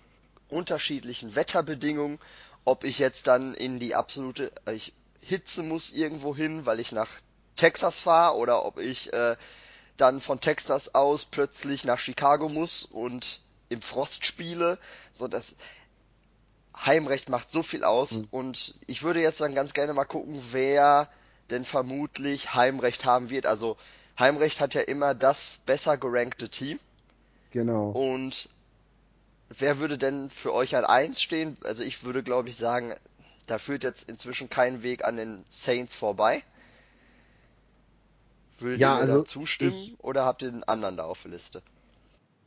[0.49, 2.19] unterschiedlichen Wetterbedingungen
[2.65, 7.09] ob ich jetzt dann in die absolute ich Hitze muss irgendwo hin, weil ich nach
[7.55, 9.35] Texas fahre oder ob ich äh,
[9.97, 14.77] dann von Texas aus plötzlich nach Chicago muss und im Frost spiele,
[15.11, 15.55] so dass
[16.83, 18.27] Heimrecht macht so viel aus mhm.
[18.31, 21.09] und ich würde jetzt dann ganz gerne mal gucken, wer
[21.49, 23.45] denn vermutlich Heimrecht haben wird.
[23.45, 23.77] Also
[24.19, 26.79] Heimrecht hat ja immer das besser gerankte Team.
[27.51, 27.91] Genau.
[27.91, 28.49] Und
[29.49, 31.57] wer würde denn für euch an 1 stehen?
[31.63, 32.93] Also ich würde glaube ich sagen,
[33.47, 36.43] da führt jetzt inzwischen kein Weg an den Saints vorbei.
[38.57, 41.61] Würdet ja, ihr also da zustimmen oder habt ihr den anderen da auf der Liste?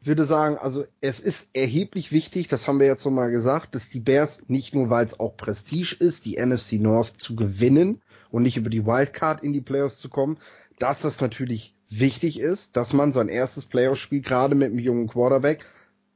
[0.00, 4.00] Würde sagen, also es ist erheblich wichtig, das haben wir jetzt nochmal gesagt, dass die
[4.00, 8.56] Bears nicht nur, weil es auch Prestige ist, die NFC North zu gewinnen und nicht
[8.56, 10.38] über die Wildcard in die Playoffs zu kommen,
[10.78, 15.64] dass das natürlich wichtig ist, dass man sein erstes Playoff-Spiel gerade mit einem jungen Quarterback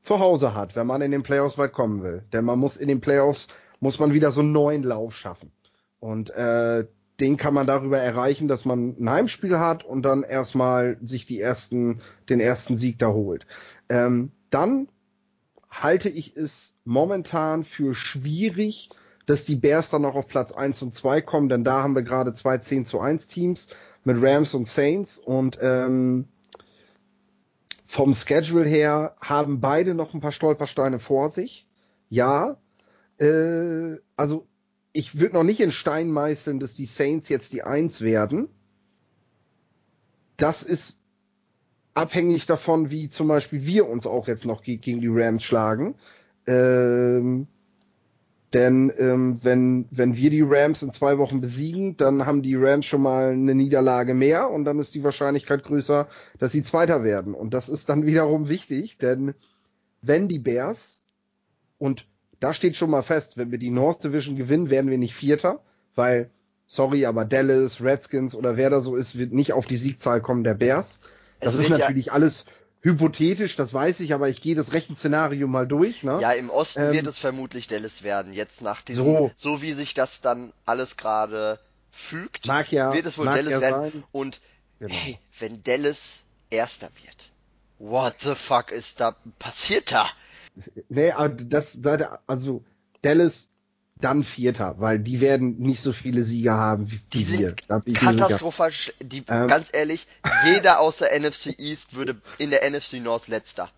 [0.03, 2.23] zu Hause hat, wenn man in den Playoffs weit kommen will.
[2.33, 3.49] Denn man muss in den Playoffs,
[3.81, 5.51] muss man wieder so einen neuen Lauf schaffen.
[6.01, 6.87] Und äh,
[7.23, 11.41] den kann man darüber erreichen, dass man ein Heimspiel hat und dann erstmal sich die
[11.41, 13.47] ersten, den ersten Sieg da holt.
[13.89, 14.89] Ähm, dann
[15.71, 18.91] halte ich es momentan für schwierig,
[19.27, 22.03] dass die Bears dann noch auf Platz 1 und 2 kommen, denn da haben wir
[22.03, 23.69] gerade zwei 10 zu 1 Teams
[24.03, 26.27] mit Rams und Saints und ähm,
[27.87, 31.69] vom Schedule her haben beide noch ein paar Stolpersteine vor sich.
[32.09, 32.57] Ja,
[33.19, 34.49] äh, also
[34.93, 38.49] ich würde noch nicht in Stein meißeln, dass die Saints jetzt die Eins werden.
[40.37, 40.99] Das ist
[41.95, 45.95] abhängig davon, wie zum Beispiel wir uns auch jetzt noch gegen die Rams schlagen.
[46.47, 47.47] Ähm,
[48.53, 52.85] denn ähm, wenn, wenn wir die Rams in zwei Wochen besiegen, dann haben die Rams
[52.85, 57.33] schon mal eine Niederlage mehr und dann ist die Wahrscheinlichkeit größer, dass sie Zweiter werden.
[57.35, 59.35] Und das ist dann wiederum wichtig, denn
[60.03, 61.03] wenn die Bears,
[61.83, 62.07] und
[62.43, 65.61] da steht schon mal fest, wenn wir die North Division gewinnen, werden wir nicht Vierter,
[65.95, 66.29] weil,
[66.67, 70.43] sorry, aber Dallas, Redskins oder wer da so ist, wird nicht auf die Siegzahl kommen
[70.43, 70.99] der Bears.
[71.39, 72.45] Das ist natürlich ja alles
[72.81, 76.03] hypothetisch, das weiß ich, aber ich gehe das Rechenszenario mal durch.
[76.03, 76.19] Ne?
[76.21, 78.33] Ja, im Osten ähm, wird es vermutlich Dallas werden.
[78.33, 81.61] Jetzt nach diesem, so, so wie sich das dann alles gerade
[81.93, 83.93] fügt, mag ja, wird es wohl Dallas ja werden.
[83.93, 84.05] Sein.
[84.11, 84.41] Und
[84.81, 84.93] genau.
[84.93, 87.31] hey, wenn Dallas Erster wird,
[87.79, 90.09] what the fuck ist da passiert da?
[90.89, 91.13] Nee,
[91.47, 91.79] das,
[92.27, 92.65] also
[93.03, 93.49] Dallas
[94.03, 97.55] dann Vierter, weil die werden nicht so viele Sieger haben wie die wir.
[97.95, 98.71] katastrophal.
[99.03, 100.07] Die, ähm, ganz ehrlich,
[100.45, 103.71] jeder aus der NFC East würde in der NFC North letzter.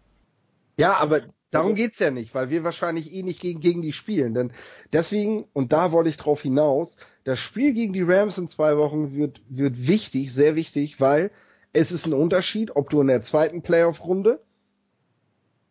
[0.76, 3.92] Ja, aber darum also, geht's ja nicht, weil wir wahrscheinlich eh nicht gegen, gegen die
[3.92, 4.34] spielen.
[4.34, 4.52] Denn
[4.92, 9.14] deswegen, und da wollte ich drauf hinaus, das Spiel gegen die Rams in zwei Wochen
[9.14, 11.30] wird, wird wichtig, sehr wichtig, weil
[11.72, 14.40] es ist ein Unterschied, ob du in der zweiten Playoff-Runde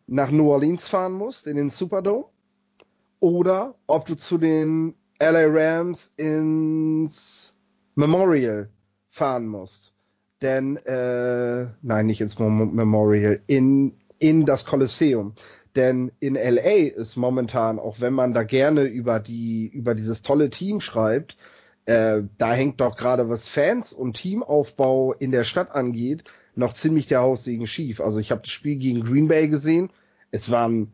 [0.06, 2.26] nach New Orleans fahren musst, in den Superdome,
[3.20, 7.56] oder ob du zu den LA Rams ins
[7.94, 8.68] Memorial
[9.08, 9.92] fahren musst.
[10.42, 15.34] Denn, äh, nein, nicht ins Memorial, in, in das Kolosseum.
[15.74, 20.50] Denn in LA ist momentan, auch wenn man da gerne über die, über dieses tolle
[20.50, 21.36] Team schreibt,
[21.86, 26.24] äh, da hängt doch gerade was Fans und Teamaufbau in der Stadt angeht,
[26.56, 28.00] noch ziemlich der Haussegen schief.
[28.00, 29.90] Also ich habe das Spiel gegen Green Bay gesehen.
[30.30, 30.92] Es waren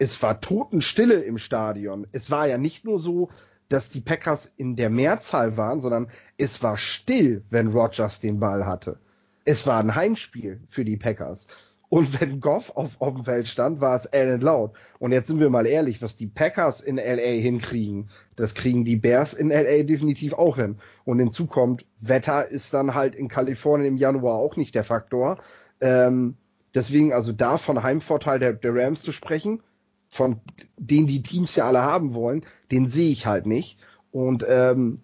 [0.00, 2.06] es war Totenstille im Stadion.
[2.10, 3.28] Es war ja nicht nur so,
[3.68, 8.66] dass die Packers in der Mehrzahl waren, sondern es war still, wenn Rogers den Ball
[8.66, 8.98] hatte.
[9.44, 11.46] Es war ein Heimspiel für die Packers.
[11.90, 14.70] Und wenn Goff auf, dem Feld stand, war es Allen Loud.
[15.00, 18.94] Und jetzt sind wir mal ehrlich, was die Packers in LA hinkriegen, das kriegen die
[18.94, 20.78] Bears in LA definitiv auch hin.
[21.04, 25.42] Und hinzu kommt, Wetter ist dann halt in Kalifornien im Januar auch nicht der Faktor.
[25.80, 26.36] Ähm,
[26.76, 29.60] deswegen also da von Heimvorteil der, der Rams zu sprechen,
[30.08, 30.40] von
[30.76, 33.80] den die Teams ja alle haben wollen, den sehe ich halt nicht.
[34.12, 35.00] Und ähm,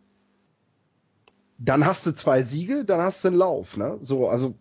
[1.58, 3.98] dann hast du zwei Siege, dann hast du einen Lauf, ne?
[4.02, 4.54] So, also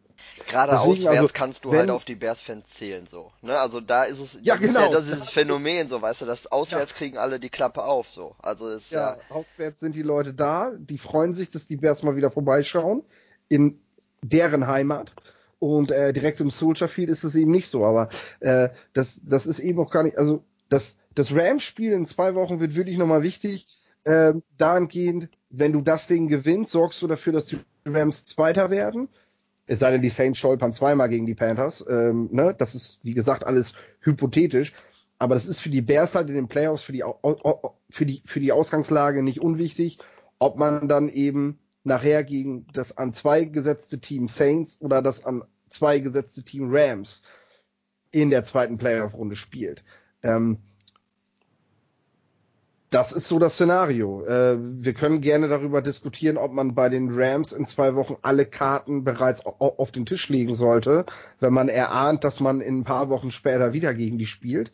[0.47, 3.31] Gerade Deswegen, auswärts also, kannst du wenn, halt auf die Bears-Fans zählen, so.
[3.41, 3.57] Ne?
[3.57, 4.81] Also da ist es, ja, genau.
[4.81, 6.97] ja das ist das Phänomen, so, weißt du, das auswärts ja.
[6.97, 8.35] kriegen alle die Klappe auf, so.
[8.39, 9.35] Also ist ja, ja.
[9.35, 13.03] Auswärts sind die Leute da, die freuen sich, dass die Bears mal wieder vorbeischauen
[13.47, 13.79] in
[14.21, 15.13] deren Heimat.
[15.59, 18.09] Und äh, direkt im Soldier Field ist es eben nicht so, aber
[18.41, 22.59] äh, das, das ist eben auch gar nicht, also das, das Rams-Spiel in zwei Wochen
[22.59, 23.67] wird wirklich nochmal wichtig.
[24.03, 29.09] Äh, dahingehend, wenn du das Ding gewinnst, sorgst du dafür, dass die Rams Zweiter werden
[29.67, 31.85] es sei denn, die Saints stolpern zweimal gegen die Panthers.
[31.89, 32.55] Ähm, ne?
[32.57, 34.73] Das ist, wie gesagt, alles hypothetisch.
[35.17, 37.03] Aber das ist für die Bears halt in den Playoffs, für die,
[37.89, 39.99] für die, für die Ausgangslage nicht unwichtig,
[40.39, 45.43] ob man dann eben nachher gegen das an zwei gesetzte Team Saints oder das an
[45.69, 47.23] zwei gesetzte Team Rams
[48.11, 49.83] in der zweiten Playoff-Runde spielt.
[50.23, 50.59] Ähm,
[52.95, 54.23] das ist so das Szenario.
[54.23, 58.45] Äh, wir können gerne darüber diskutieren, ob man bei den Rams in zwei Wochen alle
[58.45, 61.05] Karten bereits auf den Tisch legen sollte,
[61.41, 64.71] wenn man erahnt, dass man in ein paar Wochen später wieder gegen die spielt.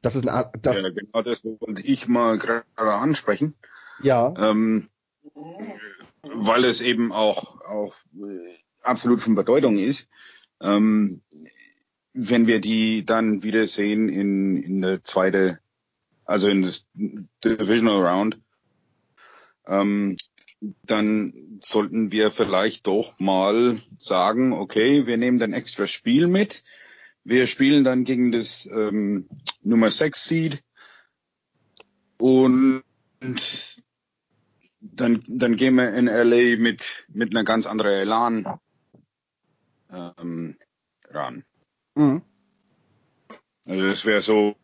[0.00, 3.56] Das ist ein, das ja, genau das wollte ich mal gerade ansprechen.
[4.00, 4.32] Ja.
[4.38, 4.88] Ähm,
[6.22, 10.06] weil es eben auch, auch äh, absolut von Bedeutung ist.
[10.60, 11.20] Ähm,
[12.12, 15.58] wenn wir die dann wieder sehen in, in der zweiten
[16.26, 18.40] also in das Divisional Round,
[19.66, 20.16] ähm,
[20.82, 26.62] dann sollten wir vielleicht doch mal sagen, okay, wir nehmen dann extra Spiel mit.
[27.24, 29.28] Wir spielen dann gegen das ähm,
[29.62, 30.64] Nummer 6 Seed
[32.18, 32.82] und
[34.80, 38.58] dann, dann gehen wir in LA mit, mit einer ganz anderen Elan
[39.90, 40.56] ähm,
[41.10, 41.44] ran.
[41.94, 42.22] Mhm.
[43.66, 44.56] Also das wäre so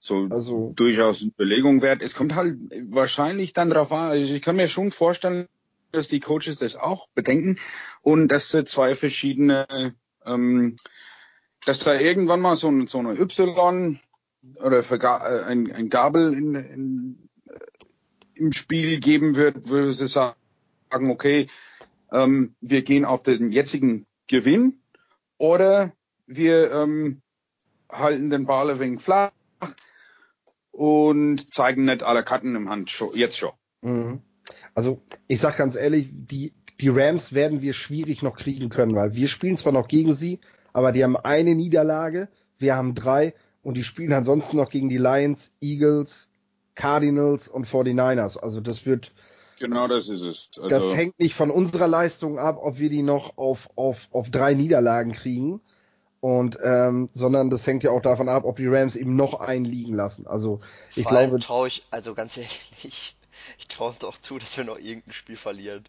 [0.00, 2.02] so also, durchaus eine Überlegung wert.
[2.02, 2.56] Es kommt halt
[2.90, 5.48] wahrscheinlich dann darauf an, also ich kann mir schon vorstellen,
[5.92, 7.58] dass die Coaches das auch bedenken
[8.02, 10.76] und dass zwei verschiedene, ähm,
[11.64, 13.98] dass da irgendwann mal so, so eine Y
[14.62, 17.58] oder äh, ein, ein Gabel in, in, äh,
[18.34, 20.36] im Spiel geben wird, würde sie sagen,
[20.90, 21.48] okay,
[22.12, 24.80] ähm, wir gehen auf den jetzigen Gewinn
[25.38, 25.92] oder
[26.26, 27.22] wir ähm,
[27.90, 29.30] halten den Ball ein wenig flach
[30.78, 33.50] und zeigen nicht alle Karten im Hand jetzt schon.
[33.82, 34.20] Mhm.
[34.76, 39.14] Also ich sag ganz ehrlich, die, die Rams werden wir schwierig noch kriegen können, weil
[39.16, 40.38] wir spielen zwar noch gegen sie,
[40.72, 44.98] aber die haben eine Niederlage, wir haben drei und die spielen ansonsten noch gegen die
[44.98, 46.30] Lions, Eagles,
[46.76, 48.38] Cardinals und 49ers.
[48.38, 49.12] Also das wird
[49.58, 50.50] Genau, das ist es.
[50.58, 54.30] Also das hängt nicht von unserer Leistung ab, ob wir die noch auf, auf, auf
[54.30, 55.60] drei Niederlagen kriegen,
[56.20, 59.64] und ähm, sondern das hängt ja auch davon ab, ob die Rams eben noch einen
[59.64, 60.26] liegen lassen.
[60.26, 60.60] Also
[60.94, 62.72] ich Vor glaube, traue ich, also ganz ehrlich,
[63.58, 65.84] ich traue uns auch zu, dass wir noch irgendein Spiel verlieren.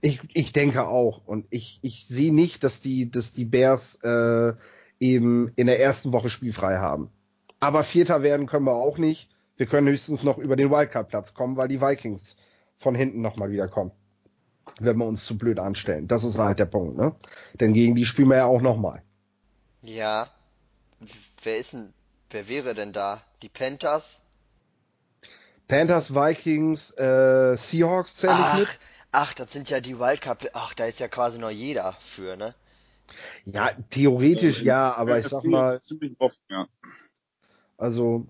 [0.00, 4.52] Ich, ich denke auch und ich, ich sehe nicht, dass die dass die Bears äh,
[5.00, 7.10] eben in der ersten Woche spielfrei haben.
[7.58, 9.28] Aber Vierter werden können wir auch nicht.
[9.56, 12.36] Wir können höchstens noch über den Wildcard-Platz kommen, weil die Vikings
[12.78, 13.92] von hinten nochmal wieder kommen.
[14.80, 16.08] Wenn wir uns zu blöd anstellen.
[16.08, 17.14] Das ist halt der Punkt, ne?
[17.60, 19.02] Denn gegen die spielen wir ja auch nochmal.
[19.82, 20.30] Ja.
[21.42, 21.92] Wer ist denn,
[22.30, 23.22] wer wäre denn da?
[23.42, 24.20] Die Panthers?
[25.68, 28.78] Panthers, Vikings, äh, Seahawks zähle ich mit.
[29.10, 30.54] Ach, das sind ja die Wildcard.
[30.54, 32.54] Ach, da ist ja quasi noch jeder für, ne?
[33.44, 35.80] Ja, theoretisch also, ja, aber ich sag mal.
[36.18, 36.66] Oft, ja.
[37.76, 38.26] Also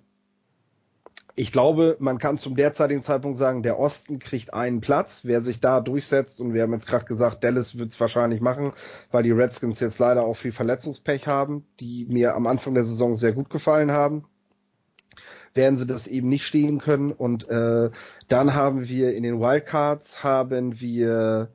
[1.35, 5.21] ich glaube, man kann zum derzeitigen Zeitpunkt sagen, der Osten kriegt einen Platz.
[5.25, 8.73] Wer sich da durchsetzt, und wir haben jetzt gerade gesagt, Dallas wird es wahrscheinlich machen,
[9.11, 13.15] weil die Redskins jetzt leider auch viel Verletzungspech haben, die mir am Anfang der Saison
[13.15, 14.25] sehr gut gefallen haben
[15.55, 17.13] werden sie das eben nicht stehen können.
[17.13, 17.91] Und äh,
[18.29, 21.51] dann haben wir in den Wildcards haben wir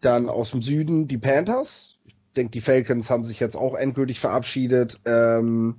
[0.00, 1.96] dann aus dem Süden die Panthers.
[2.06, 5.00] Ich denke, die Falcons haben sich jetzt auch endgültig verabschiedet.
[5.04, 5.76] Ähm,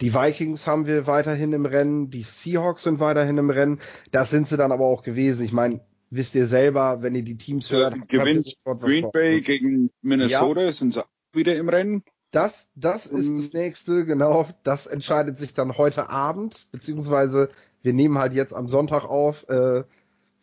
[0.00, 3.80] die Vikings haben wir weiterhin im Rennen, die Seahawks sind weiterhin im Rennen.
[4.10, 5.44] Das sind sie dann aber auch gewesen.
[5.44, 5.80] Ich meine,
[6.10, 7.94] wisst ihr selber, wenn ihr die Teams hört.
[7.96, 10.72] Ja, gewinnt Green Bay gegen Minnesota, ja.
[10.72, 12.02] sind sie auch wieder im Rennen.
[12.32, 14.48] Das, das ist das nächste, genau.
[14.62, 17.50] Das entscheidet sich dann heute Abend, beziehungsweise
[17.82, 19.48] wir nehmen halt jetzt am Sonntag auf.
[19.48, 19.82] Äh,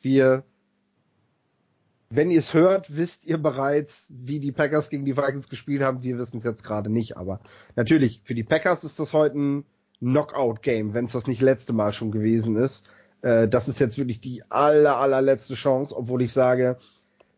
[0.02, 0.44] wir
[2.10, 6.04] wenn ihr es hört, wisst ihr bereits, wie die Packers gegen die Vikings gespielt haben.
[6.04, 7.42] Wir wissen es jetzt gerade nicht, aber
[7.76, 9.66] natürlich, für die Packers ist das heute ein
[10.00, 12.86] Knockout-Game, wenn es das nicht letzte Mal schon gewesen ist.
[13.22, 16.78] Äh, das ist jetzt wirklich die aller, allerletzte Chance, obwohl ich sage,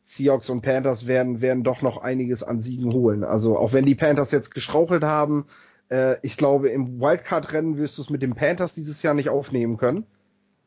[0.06, 3.24] Seahawks und Panthers werden, werden doch noch einiges an Siegen holen.
[3.24, 5.46] Also auch wenn die Panthers jetzt geschrauchelt haben,
[5.90, 9.78] äh, ich glaube, im Wildcard-Rennen wirst du es mit den Panthers dieses Jahr nicht aufnehmen
[9.78, 10.06] können.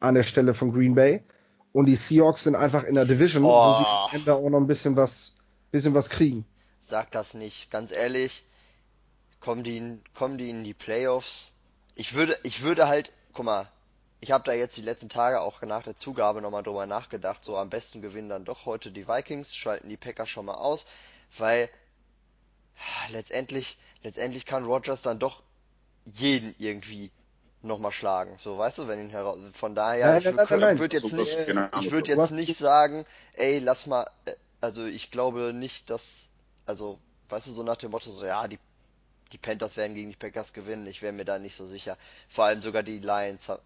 [0.00, 1.22] An der Stelle von Green Bay.
[1.72, 3.48] Und die Seahawks sind einfach in der Division, oh.
[3.48, 5.34] wo sie am Ende auch noch ein bisschen was,
[5.70, 6.44] bisschen was kriegen.
[6.80, 7.70] Sag das nicht.
[7.70, 8.44] Ganz ehrlich,
[9.40, 11.54] kommen die, kommen die in die Playoffs?
[11.94, 13.68] Ich würde, ich würde halt, guck mal,
[14.20, 17.56] ich habe da jetzt die letzten Tage auch nach der Zugabe nochmal drüber nachgedacht, so
[17.56, 20.86] am besten gewinnen dann doch heute die Vikings, schalten die Packers schon mal aus,
[21.38, 21.68] weil
[23.10, 25.42] letztendlich, letztendlich kann Rogers dann doch
[26.04, 27.10] jeden irgendwie
[27.62, 28.36] nochmal schlagen.
[28.38, 29.38] So, weißt du, wenn ihn heraus.
[29.52, 31.38] Von daher, nein, ich würde würd jetzt nicht,
[31.80, 33.04] ich würde jetzt nicht sagen,
[33.34, 36.26] ey, lass mal, äh, also ich glaube nicht, dass,
[36.66, 36.98] also,
[37.28, 38.58] weißt du, so nach dem Motto, so, ja, die,
[39.32, 41.96] die Panthers werden gegen die Packers gewinnen, ich wäre mir da nicht so sicher.
[42.28, 43.56] Vor allem sogar die Lions, äh,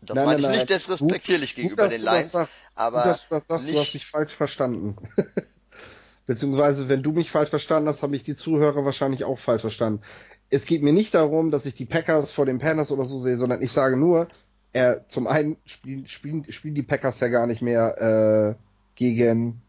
[0.00, 3.42] das nein, meine ich nein, nicht desrespektierlich gegenüber den Lions, sagst, aber du, das, das,
[3.48, 3.74] das, nicht...
[3.74, 4.96] du hast mich falsch verstanden.
[6.26, 10.02] Beziehungsweise, wenn du mich falsch verstanden hast, habe ich die Zuhörer wahrscheinlich auch falsch verstanden.
[10.50, 13.36] Es geht mir nicht darum, dass ich die Packers vor den Panthers oder so sehe,
[13.36, 14.28] sondern ich sage nur,
[14.72, 18.62] er, zum einen spielen, spielen, spielen die Packers ja gar nicht mehr äh,
[18.94, 19.60] gegen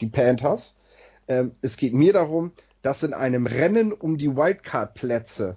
[0.00, 0.74] die Panthers.
[1.28, 2.52] Ähm, es geht mir darum,
[2.82, 5.56] dass in einem Rennen um die Wildcard-Plätze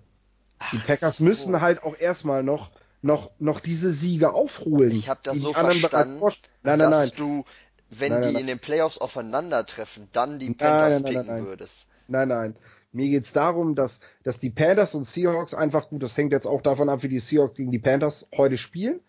[0.71, 4.91] die Packers müssen halt auch erstmal noch noch, noch diese Siege aufholen.
[4.91, 6.33] Ich habe das so verstanden, nein,
[6.63, 7.11] nein, dass nein.
[7.15, 7.45] du,
[7.89, 11.87] wenn die in den Playoffs aufeinandertreffen, dann die Panthers picken würdest.
[12.07, 12.55] Nein, nein.
[12.91, 16.61] Mir geht's darum, dass, dass die Panthers und Seahawks einfach gut, das hängt jetzt auch
[16.61, 18.99] davon ab, wie die Seahawks gegen die Panthers heute spielen,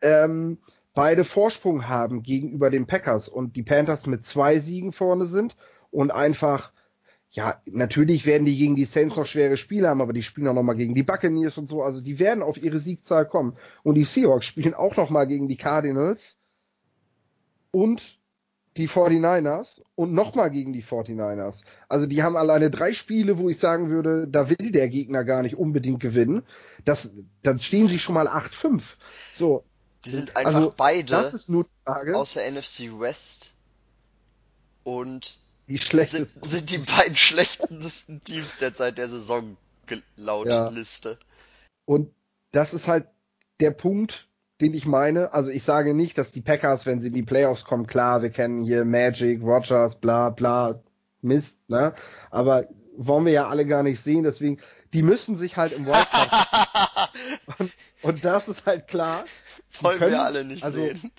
[0.00, 0.58] ähm,
[0.94, 5.56] beide Vorsprung haben gegenüber den Packers und die Panthers mit zwei Siegen vorne sind
[5.90, 6.72] und einfach
[7.30, 10.54] ja, natürlich werden die gegen die Saints noch schwere Spiele haben, aber die spielen auch
[10.54, 11.82] noch mal gegen die Buccaneers und so.
[11.82, 13.56] Also die werden auf ihre Siegzahl kommen.
[13.82, 16.38] Und die Seahawks spielen auch noch mal gegen die Cardinals
[17.70, 18.17] und
[18.78, 21.64] die 49ers und noch mal gegen die 49ers.
[21.88, 25.42] Also die haben alleine drei Spiele, wo ich sagen würde, da will der Gegner gar
[25.42, 26.44] nicht unbedingt gewinnen.
[26.84, 27.10] Das,
[27.42, 28.82] dann stehen sie schon mal 8-5.
[29.34, 29.64] So.
[30.04, 31.32] Die sind einfach also, beide
[32.14, 33.52] aus der NFC West
[34.84, 36.46] und die schlechtesten.
[36.46, 39.56] Sind, sind die beiden schlechtesten Teams derzeit der Saison
[40.16, 40.68] laut ja.
[40.68, 41.18] Liste.
[41.84, 42.14] Und
[42.52, 43.08] das ist halt
[43.58, 44.27] der Punkt,
[44.60, 45.32] den ich meine.
[45.32, 48.30] Also ich sage nicht, dass die Packers, wenn sie in die Playoffs kommen, klar, wir
[48.30, 50.82] kennen hier Magic, Rogers, bla bla,
[51.20, 51.94] Mist, ne?
[52.30, 54.58] Aber wollen wir ja alle gar nicht sehen, deswegen,
[54.92, 57.10] die müssen sich halt im Wildcard.
[57.58, 59.24] und, und das ist halt klar.
[59.80, 61.12] Wollen können, wir alle nicht also, sehen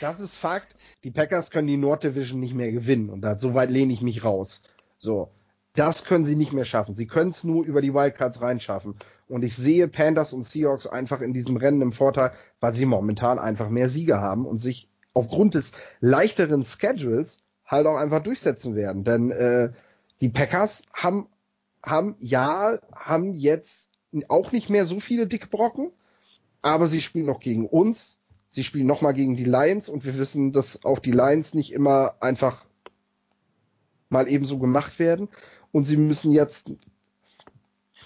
[0.00, 0.74] das ist Fakt.
[1.04, 4.02] Die Packers können die Nord Division nicht mehr gewinnen und da, so weit lehne ich
[4.02, 4.62] mich raus.
[4.98, 5.30] So.
[5.74, 6.94] Das können sie nicht mehr schaffen.
[6.94, 8.96] Sie können es nur über die Wildcards reinschaffen.
[9.28, 13.38] Und ich sehe Panthers und Seahawks einfach in diesem Rennen im Vorteil, weil sie momentan
[13.38, 19.04] einfach mehr Siege haben und sich aufgrund des leichteren Schedules halt auch einfach durchsetzen werden.
[19.04, 19.72] Denn äh,
[20.20, 21.26] die Packers haben,
[21.82, 23.90] haben ja, haben jetzt
[24.28, 25.90] auch nicht mehr so viele dicke Brocken,
[26.62, 28.18] aber sie spielen noch gegen uns,
[28.56, 32.14] Sie spielen nochmal gegen die Lions und wir wissen, dass auch die Lions nicht immer
[32.20, 32.64] einfach
[34.08, 35.28] mal ebenso gemacht werden.
[35.72, 36.70] Und sie müssen jetzt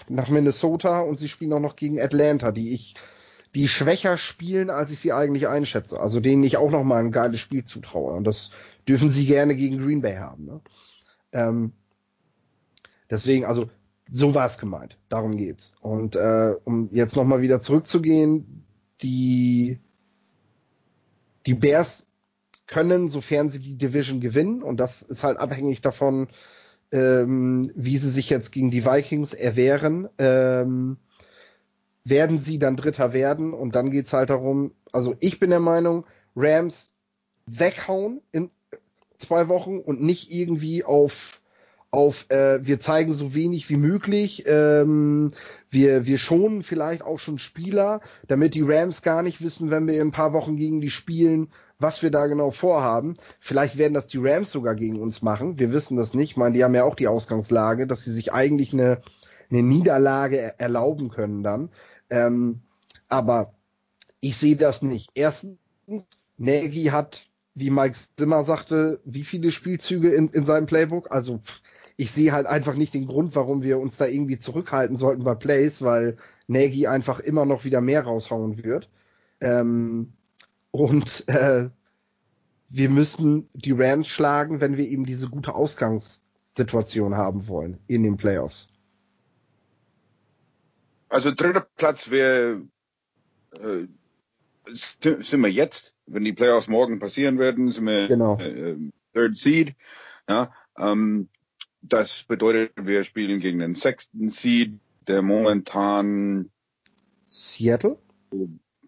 [0.09, 2.95] nach Minnesota und sie spielen auch noch gegen Atlanta, die ich,
[3.55, 5.99] die schwächer spielen, als ich sie eigentlich einschätze.
[5.99, 8.13] Also denen ich auch noch mal ein geiles Spiel zutraue.
[8.13, 8.51] Und das
[8.87, 10.45] dürfen sie gerne gegen Green Bay haben.
[10.45, 10.61] Ne?
[11.33, 11.71] Ähm,
[13.09, 13.69] deswegen, also
[14.11, 14.97] so war es gemeint.
[15.09, 15.73] Darum geht's.
[15.81, 18.65] Und äh, um jetzt noch mal wieder zurückzugehen,
[19.01, 19.79] die
[21.45, 22.05] die Bears
[22.67, 26.27] können, sofern sie die Division gewinnen, und das ist halt abhängig davon,
[26.91, 30.97] ähm, wie sie sich jetzt gegen die Vikings erwehren, ähm,
[32.03, 36.05] werden sie dann Dritter werden und dann geht's halt darum, also ich bin der Meinung,
[36.35, 36.93] Rams
[37.45, 38.49] weghauen in
[39.17, 41.40] zwei Wochen und nicht irgendwie auf
[41.91, 45.33] auf äh, wir zeigen so wenig wie möglich, ähm,
[45.69, 49.95] wir, wir schonen vielleicht auch schon Spieler, damit die Rams gar nicht wissen, wenn wir
[49.95, 53.15] in ein paar Wochen gegen die spielen, was wir da genau vorhaben.
[53.39, 55.59] Vielleicht werden das die Rams sogar gegen uns machen.
[55.59, 56.31] Wir wissen das nicht.
[56.31, 59.01] Ich meine, die haben ja auch die Ausgangslage, dass sie sich eigentlich eine,
[59.49, 61.69] eine Niederlage erlauben können dann.
[62.09, 62.61] Ähm,
[63.09, 63.53] aber
[64.21, 65.09] ich sehe das nicht.
[65.13, 65.57] Erstens,
[66.37, 71.11] Nagy hat, wie Mike Zimmer sagte, wie viele Spielzüge in, in seinem Playbook?
[71.11, 71.61] Also pff,
[72.01, 75.35] ich sehe halt einfach nicht den Grund, warum wir uns da irgendwie zurückhalten sollten bei
[75.35, 78.89] Plays, weil Nagy einfach immer noch wieder mehr raushauen wird.
[79.39, 80.13] Ähm,
[80.71, 81.69] und äh,
[82.69, 88.17] wir müssen die Rams schlagen, wenn wir eben diese gute Ausgangssituation haben wollen in den
[88.17, 88.69] Playoffs.
[91.07, 92.63] Also dritter Platz wäre
[93.59, 93.85] äh,
[94.65, 98.39] sind wir jetzt, wenn die Playoffs morgen passieren werden, sind wir genau.
[98.39, 98.75] äh,
[99.13, 99.75] Third Seed.
[100.27, 101.29] Ja, ähm,
[101.81, 106.49] das bedeutet, wir spielen gegen den sechsten Seed, der momentan
[107.25, 107.97] Seattle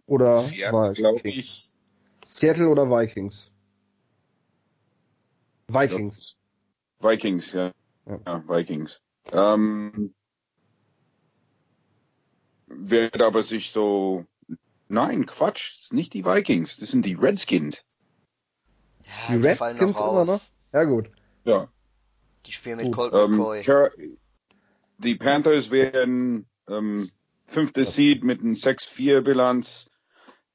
[0.05, 1.73] oder Seattle, glaube ich.
[2.27, 3.51] Seattle oder Vikings?
[5.67, 6.37] Vikings.
[6.99, 7.71] Vikings, ja.
[8.05, 9.01] Ja, ja Vikings.
[9.31, 10.13] Ähm,
[12.67, 14.25] wird aber sich so
[14.93, 17.83] Nein, Quatsch, das sind nicht die Vikings, das sind die Redskins.
[19.01, 20.41] Ja, die, die Redskins immer noch?
[20.71, 21.09] Ja, gut.
[21.45, 21.67] Ja.
[22.45, 24.17] Die spielen mit Colt ähm, McCoy.
[24.97, 27.11] Die Panthers werden ähm,
[27.45, 29.89] fünftes Seed mit einem 6-4 Bilanz.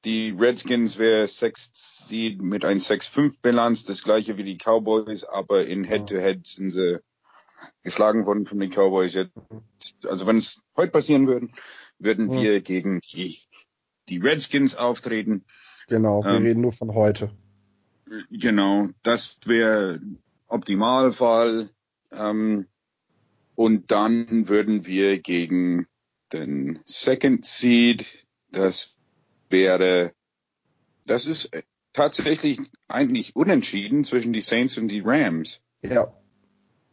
[0.05, 3.85] Die Redskins wäre sechst Seed mit einem 6-5 Bilanz.
[3.85, 7.01] Das gleiche wie die Cowboys, aber in Head-to-Head -Head sind sie
[7.83, 9.15] geschlagen worden von den Cowboys.
[9.15, 11.49] Jetzt, also wenn es heute passieren würde,
[11.99, 13.41] würden wir gegen die
[14.09, 15.45] die Redskins auftreten.
[15.89, 17.31] Genau, wir ähm, reden nur von heute.
[18.31, 20.01] Genau, das wäre
[20.47, 21.71] Optimalfall.
[22.13, 22.67] Ähm,
[23.55, 25.87] und dann würden wir gegen
[26.33, 28.97] den Second Seed, das
[29.51, 30.13] wäre,
[31.07, 31.51] das ist
[31.93, 35.63] tatsächlich eigentlich unentschieden zwischen die Saints und die Rams.
[35.83, 36.13] Ja.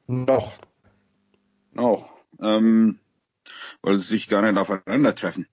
[0.07, 0.53] Noch.
[1.71, 2.15] Noch.
[2.39, 2.99] Ähm,
[3.81, 5.47] weil sie sich gar nicht aufeinandertreffen.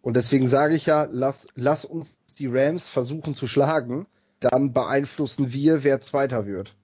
[0.00, 4.06] Und deswegen sage ich ja, lass, lass uns die Rams versuchen zu schlagen,
[4.40, 6.76] dann beeinflussen wir, wer Zweiter wird.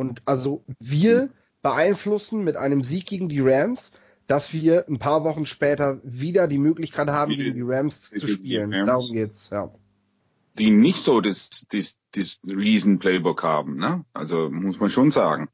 [0.00, 1.28] Und also wir
[1.60, 3.92] beeinflussen mit einem Sieg gegen die Rams,
[4.26, 8.72] dass wir ein paar Wochen später wieder die Möglichkeit haben, gegen die Rams zu spielen.
[8.72, 9.70] Rams, Darum geht's, ja.
[10.56, 14.06] Die nicht so das, das, das Riesen-Playbook haben, ne?
[14.14, 15.50] Also muss man schon sagen.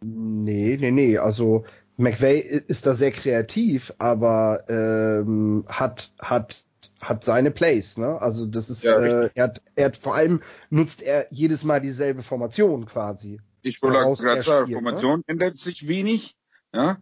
[0.00, 1.18] Nee, nee, nee.
[1.18, 1.66] Also
[1.98, 6.63] McVay ist da sehr kreativ, aber ähm, hat hat
[7.08, 8.20] hat seine Plays, ne?
[8.20, 11.80] Also das ist, ja, äh, er, hat, er hat vor allem nutzt er jedes Mal
[11.80, 13.40] dieselbe Formation quasi.
[13.62, 15.24] Ich wollte gerade sagen, Formation ne?
[15.26, 16.36] ändert sich wenig,
[16.74, 16.98] ja.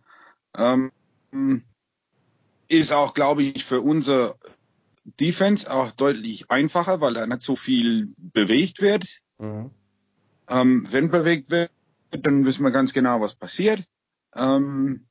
[0.57, 0.93] Ähm,
[2.69, 4.37] ist auch, glaube ich, für unser
[5.05, 9.21] Defense auch deutlich einfacher, weil da nicht so viel bewegt wird.
[9.39, 9.71] Mhm.
[10.49, 11.71] Ähm, wenn bewegt wird,
[12.11, 13.83] dann wissen wir ganz genau, was passiert.
[14.35, 15.07] Ähm,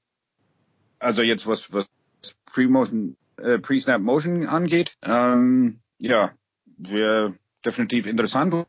[1.00, 1.86] also jetzt was, was
[2.46, 4.98] Pre-Motion, äh, Pre-Snap Motion angeht.
[5.02, 6.32] Ähm, ja,
[6.78, 7.36] wäre
[7.66, 8.66] definitiv interessant.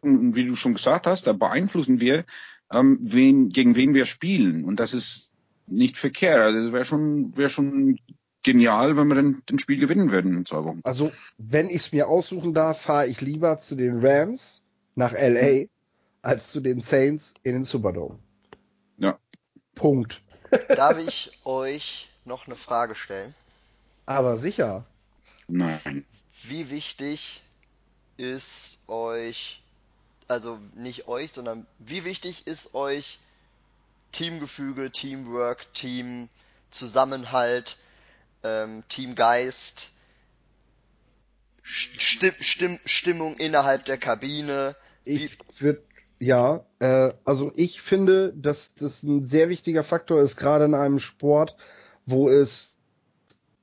[0.00, 2.24] Und wie du schon gesagt hast, da beeinflussen wir,
[2.70, 4.64] ähm, wen, gegen wen wir spielen.
[4.64, 5.30] Und das ist
[5.66, 6.38] nicht verkehrt.
[6.38, 7.98] Also das wäre schon, wäre schon
[8.44, 10.80] genial, wenn wir dann den Spiel gewinnen würden in zwei Wochen.
[10.84, 14.62] Also, wenn ich es mir aussuchen darf, fahre ich lieber zu den Rams
[14.94, 15.66] nach LA
[16.22, 18.18] als zu den Saints in den Superdome.
[18.98, 19.18] Ja.
[19.74, 20.22] Punkt.
[20.68, 23.34] Darf ich euch noch eine Frage stellen?
[24.06, 24.86] Aber sicher.
[25.48, 26.06] Nein.
[26.44, 27.42] Wie wichtig
[28.16, 29.62] ist euch,
[30.28, 33.18] also nicht euch, sondern wie wichtig ist euch
[34.12, 37.78] Teamgefüge, Teamwork, Teamzusammenhalt,
[38.42, 39.92] ähm, Teamgeist,
[41.62, 44.76] Stimm, Stimm, Stimmung innerhalb der Kabine?
[45.04, 45.82] Ich würde
[46.18, 50.98] ja, äh, also ich finde, dass das ein sehr wichtiger Faktor ist, gerade in einem
[50.98, 51.56] Sport,
[52.06, 52.75] wo es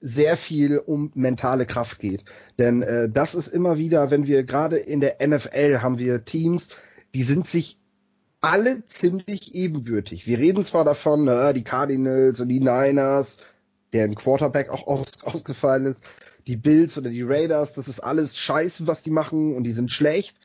[0.06, 2.26] sehr viel um mentale Kraft geht.
[2.60, 6.68] Denn äh, das ist immer wieder, wenn wir gerade in der NFL haben wir Teams,
[7.16, 7.80] die sind sich
[8.42, 10.28] alle ziemlich ebenbürtig.
[10.28, 13.38] Wir reden zwar davon, äh, die Cardinals und die Niners,
[13.94, 16.04] deren Quarterback auch aus, ausgefallen ist,
[16.48, 19.90] die Bills oder die Raiders, das ist alles scheiße, was die machen und die sind
[19.90, 20.36] schlecht.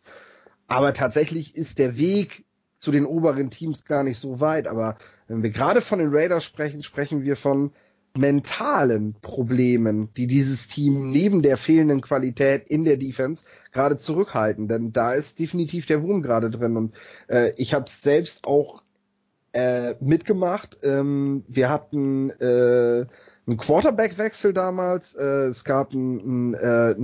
[0.68, 2.44] Aber tatsächlich ist der Weg
[2.78, 4.68] zu den oberen Teams gar nicht so weit.
[4.68, 7.72] Aber wenn wir gerade von den Raiders sprechen, sprechen wir von
[8.18, 14.68] mentalen Problemen, die dieses Team neben der fehlenden Qualität in der Defense gerade zurückhalten.
[14.68, 16.76] Denn da ist definitiv der Wurm gerade drin.
[16.76, 16.94] Und
[17.28, 18.82] äh, ich habe es selbst auch
[19.52, 20.78] äh, mitgemacht.
[20.82, 23.06] Ähm, wir hatten äh,
[23.46, 25.14] einen Quarterback-Wechsel damals.
[25.14, 26.94] Äh, es gab einen, einen, äh,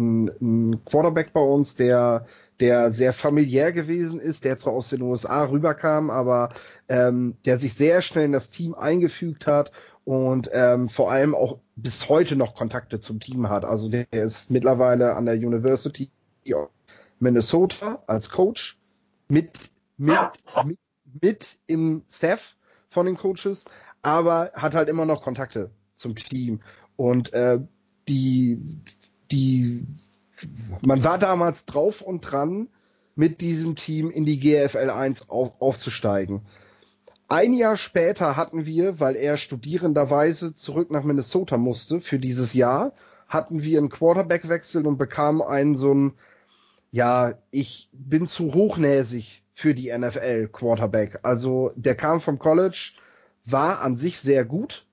[0.40, 2.26] einen Quarterback bei uns, der
[2.60, 6.50] der sehr familiär gewesen ist, der zwar aus den USA rüberkam, aber
[6.88, 9.72] ähm, der sich sehr schnell in das Team eingefügt hat
[10.04, 13.64] und ähm, vor allem auch bis heute noch Kontakte zum Team hat.
[13.64, 16.10] Also der ist mittlerweile an der University
[16.52, 16.70] of
[17.20, 18.78] Minnesota als Coach
[19.28, 19.58] mit,
[19.96, 20.18] mit,
[20.64, 20.78] mit,
[21.20, 22.56] mit im Staff
[22.90, 23.64] von den Coaches,
[24.02, 26.60] aber hat halt immer noch Kontakte zum Team.
[26.96, 27.60] Und äh,
[28.06, 28.60] die,
[29.30, 29.86] die
[30.84, 32.68] man war damals drauf und dran,
[33.16, 36.42] mit diesem Team in die GFL 1 auf, aufzusteigen.
[37.28, 42.92] Ein Jahr später hatten wir, weil er studierenderweise zurück nach Minnesota musste für dieses Jahr,
[43.28, 46.12] hatten wir einen Quarterback-Wechsel und bekamen einen so ein,
[46.90, 51.20] ja, ich bin zu hochnäsig für die NFL Quarterback.
[51.22, 52.92] Also der kam vom College,
[53.46, 54.86] war an sich sehr gut,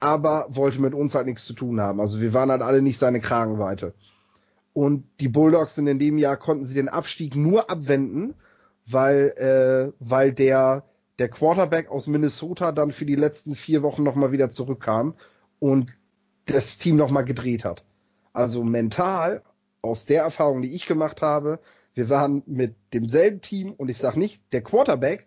[0.00, 2.00] aber wollte mit uns halt nichts zu tun haben.
[2.00, 3.94] Also wir waren halt alle nicht seine Kragenweite.
[4.72, 8.34] Und die Bulldogs in dem Jahr konnten sie den Abstieg nur abwenden,
[8.86, 10.84] weil, äh, weil der,
[11.20, 15.14] der Quarterback aus Minnesota dann für die letzten vier Wochen nochmal wieder zurückkam
[15.58, 15.92] und
[16.46, 17.84] das Team nochmal gedreht hat.
[18.32, 19.42] Also mental,
[19.82, 21.60] aus der Erfahrung, die ich gemacht habe,
[21.92, 25.26] wir waren mit demselben Team und ich sag nicht, der Quarterback,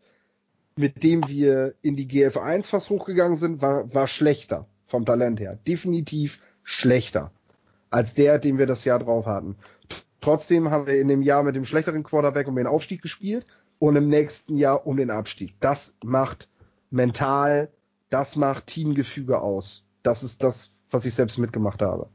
[0.76, 5.60] mit dem wir in die GF1 fast hochgegangen sind, war, war schlechter vom Talent her.
[5.68, 7.32] Definitiv schlechter
[7.92, 9.58] als der, den wir das Jahr drauf hatten.
[10.22, 13.46] Trotzdem haben wir in dem Jahr mit dem schlechteren Quarterback um den Aufstieg gespielt
[13.84, 15.56] und im nächsten Jahr um den Abstieg.
[15.60, 16.48] Das macht
[16.90, 17.70] mental,
[18.10, 19.84] das macht Teamgefüge aus.
[20.04, 22.08] Das ist das, was ich selbst mitgemacht habe.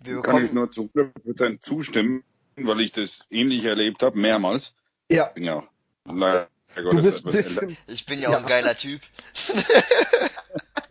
[0.00, 2.24] Wir Kann ich nur zu 100% zustimmen,
[2.56, 4.74] weil ich das ähnlich erlebt habe, mehrmals.
[5.08, 5.28] Ja.
[5.28, 5.68] Ich bin ja auch
[6.04, 8.38] leider Gottes etwas Ich bin ja auch ja.
[8.38, 9.02] ein geiler Typ.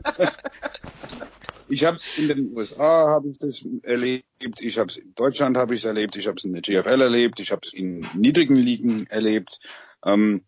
[1.72, 5.56] Ich habe es in den USA habe ich das erlebt, ich habe es in Deutschland
[5.56, 8.06] habe ich es erlebt, ich habe es in der GFL erlebt, ich habe es in
[8.14, 9.60] niedrigen Ligen erlebt.
[10.04, 10.44] Ähm,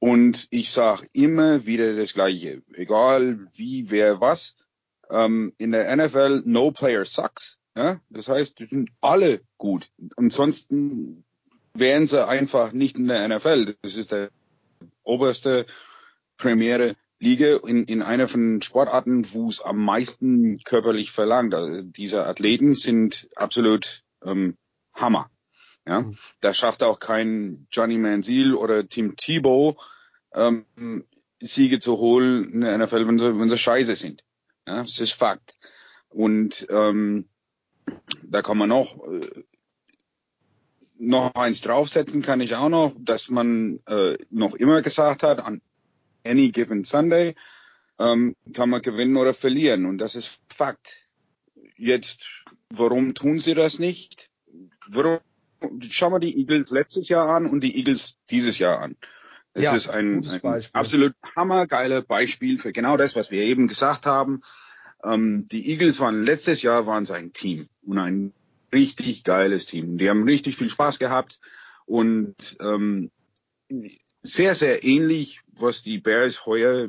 [0.00, 4.56] und ich sage immer wieder das Gleiche, egal wie, wer, was.
[5.10, 7.58] Ähm, in der NFL, no player sucks.
[7.76, 8.00] Ja?
[8.10, 9.90] Das heißt, die sind alle gut.
[10.16, 11.24] Ansonsten
[11.72, 13.76] wären sie einfach nicht in der NFL.
[13.80, 14.30] Das ist der
[15.04, 15.66] oberste
[16.36, 21.54] Premiere Liga in, in einer von Sportarten, wo es am meisten körperlich verlangt.
[21.54, 24.56] Also diese Athleten sind absolut ähm,
[24.92, 25.30] Hammer.
[25.86, 26.16] Ja, mhm.
[26.40, 29.76] da schafft auch kein Johnny Manziel oder Tim Tebow
[30.34, 30.66] ähm,
[31.40, 34.24] Siege zu holen in der NFL, wenn sie, wenn sie scheiße sind.
[34.66, 35.56] Ja, das ist Fakt.
[36.08, 37.28] Und ähm,
[38.24, 39.44] da kann man noch äh,
[40.98, 45.60] noch eins draufsetzen kann ich auch noch, dass man äh, noch immer gesagt hat, an
[46.26, 47.34] any given Sunday
[47.98, 49.86] ähm, kann man gewinnen oder verlieren.
[49.86, 51.08] Und das ist Fakt.
[51.76, 54.30] Jetzt, warum tun sie das nicht?
[54.88, 55.20] Warum?
[55.88, 58.96] Schauen wir die Eagles letztes Jahr an und die Eagles dieses Jahr an.
[59.54, 64.04] Es ja, ist ein, ein absolut hammergeiler Beispiel für genau das, was wir eben gesagt
[64.04, 64.42] haben.
[65.02, 68.34] Ähm, die Eagles waren letztes Jahr waren ein Team und ein
[68.70, 69.96] richtig geiles Team.
[69.96, 71.40] Die haben richtig viel Spaß gehabt
[71.86, 73.10] und ähm,
[74.26, 76.88] sehr, sehr ähnlich, was die Bears heuer,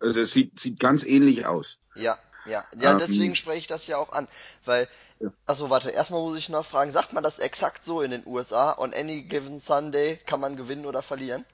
[0.00, 1.78] also es sieht, sieht ganz ähnlich aus.
[1.94, 4.26] Ja, ja, ja, ähm, deswegen spreche ich das ja auch an,
[4.64, 4.88] weil,
[5.20, 5.30] ja.
[5.46, 8.78] also warte, erstmal muss ich noch fragen, sagt man das exakt so in den USA?
[8.78, 11.44] On any given Sunday kann man gewinnen oder verlieren?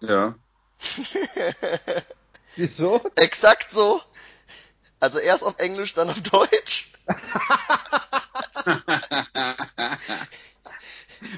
[0.00, 0.34] Ja.
[2.56, 3.00] Wieso?
[3.16, 4.00] Exakt so.
[5.00, 6.92] Also erst auf Englisch, dann auf Deutsch.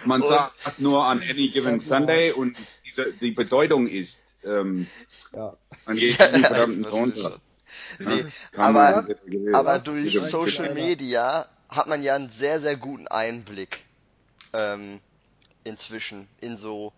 [0.05, 4.87] Man und, sagt nur an any given Sunday und diese, die Bedeutung ist ähm,
[5.33, 5.57] ja.
[5.87, 7.41] an jedem verdammten Sonntag.
[7.99, 8.27] Nee,
[8.57, 9.07] aber,
[9.53, 13.85] aber durch Social Media hat man ja einen sehr, sehr guten Einblick
[14.53, 15.01] ähm,
[15.65, 16.93] inzwischen in so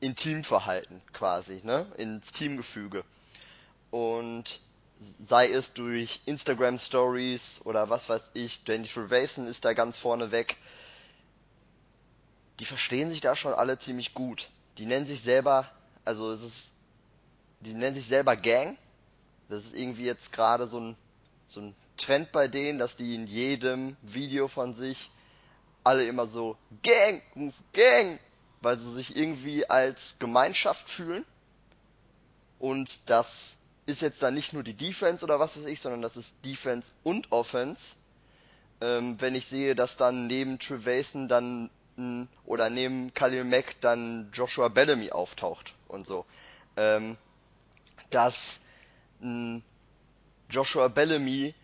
[0.00, 1.86] Intimverhalten quasi, ne?
[1.96, 3.04] Ins Teamgefüge.
[3.90, 4.60] Und
[5.28, 10.32] sei es durch Instagram Stories oder was weiß ich, Danny Trevason ist da ganz vorne
[10.32, 10.56] weg
[12.62, 14.48] die verstehen sich da schon alle ziemlich gut.
[14.78, 15.68] Die nennen sich selber,
[16.04, 16.72] also es ist,
[17.58, 18.78] die nennen sich selber Gang.
[19.48, 20.96] Das ist irgendwie jetzt gerade so ein,
[21.48, 25.10] so ein Trend bei denen, dass die in jedem Video von sich
[25.82, 28.20] alle immer so Gang, ruf Gang,
[28.60, 31.24] weil sie sich irgendwie als Gemeinschaft fühlen.
[32.60, 33.56] Und das
[33.86, 36.86] ist jetzt dann nicht nur die Defense oder was weiß ich, sondern das ist Defense
[37.02, 37.96] und Offense.
[38.80, 41.68] Ähm, wenn ich sehe, dass dann neben Trevason dann
[42.44, 46.24] oder neben Khalil Mack dann Joshua Bellamy auftaucht und so.
[46.76, 47.16] Ähm,
[48.10, 48.60] dass
[49.20, 49.60] mh,
[50.48, 51.54] Joshua Bellamy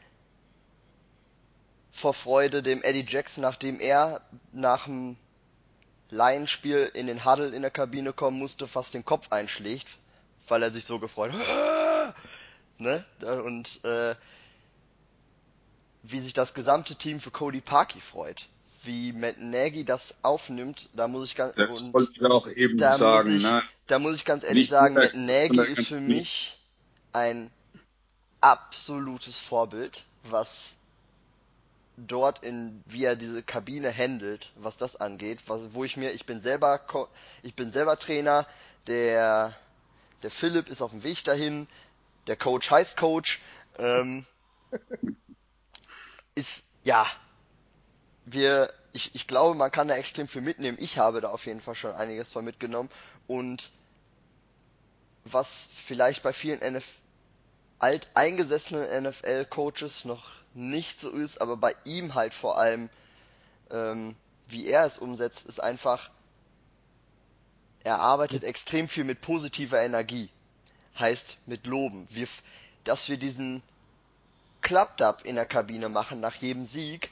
[1.93, 4.20] vor Freude dem Eddie Jackson, nachdem er
[4.53, 5.16] nach dem
[6.11, 9.99] Laienspiel in den Huddle in der Kabine kommen musste, fast den Kopf einschlägt,
[10.47, 12.14] weil er sich so gefreut hat.
[12.79, 13.05] ne?
[13.45, 14.14] Und äh,
[16.03, 18.49] wie sich das gesamte Team für Cody Parkey freut
[18.89, 22.95] wie Matt Nagy das aufnimmt, da muss ich ganz das wollte ich auch eben da
[22.95, 23.62] sagen, muss ich, ne?
[23.86, 26.59] da muss ich ganz ehrlich Nicht sagen, Matt Nagy ist für mich
[27.12, 27.51] ein
[28.41, 30.72] absolutes Vorbild, was
[31.99, 36.24] dort in, wie er diese Kabine handelt, was das angeht, was, wo ich mir, ich
[36.24, 36.80] bin selber,
[37.43, 38.47] ich bin selber Trainer,
[38.86, 39.55] der,
[40.22, 41.66] der Philipp ist auf dem Weg dahin,
[42.26, 43.41] der Coach heißt Coach,
[43.78, 44.24] ähm,
[46.34, 47.07] ist, ja,
[48.33, 50.79] wir, ich, ich glaube, man kann da extrem viel mitnehmen.
[50.81, 52.91] Ich habe da auf jeden Fall schon einiges von mitgenommen
[53.26, 53.70] und
[55.24, 56.87] was vielleicht bei vielen NF
[57.79, 62.91] alteingesessenen NFL-Coaches noch nicht so ist, aber bei ihm halt vor allem,
[63.70, 64.16] ähm,
[64.49, 66.11] wie er es umsetzt, ist einfach,
[67.85, 70.31] er arbeitet extrem viel mit positiver Energie.
[70.99, 72.09] Heißt mit Loben.
[72.11, 72.26] Wir,
[72.83, 73.62] dass wir diesen
[74.62, 77.11] Klappdub in der Kabine machen nach jedem Sieg,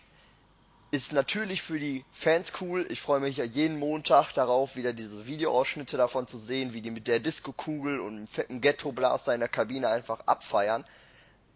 [0.96, 2.86] ist natürlich für die Fans cool.
[2.88, 6.90] Ich freue mich ja jeden Montag darauf, wieder diese Videoausschnitte davon zu sehen, wie die
[6.90, 10.84] mit der Disco-Kugel und einem fetten Ghetto-Blaster in der Kabine einfach abfeiern.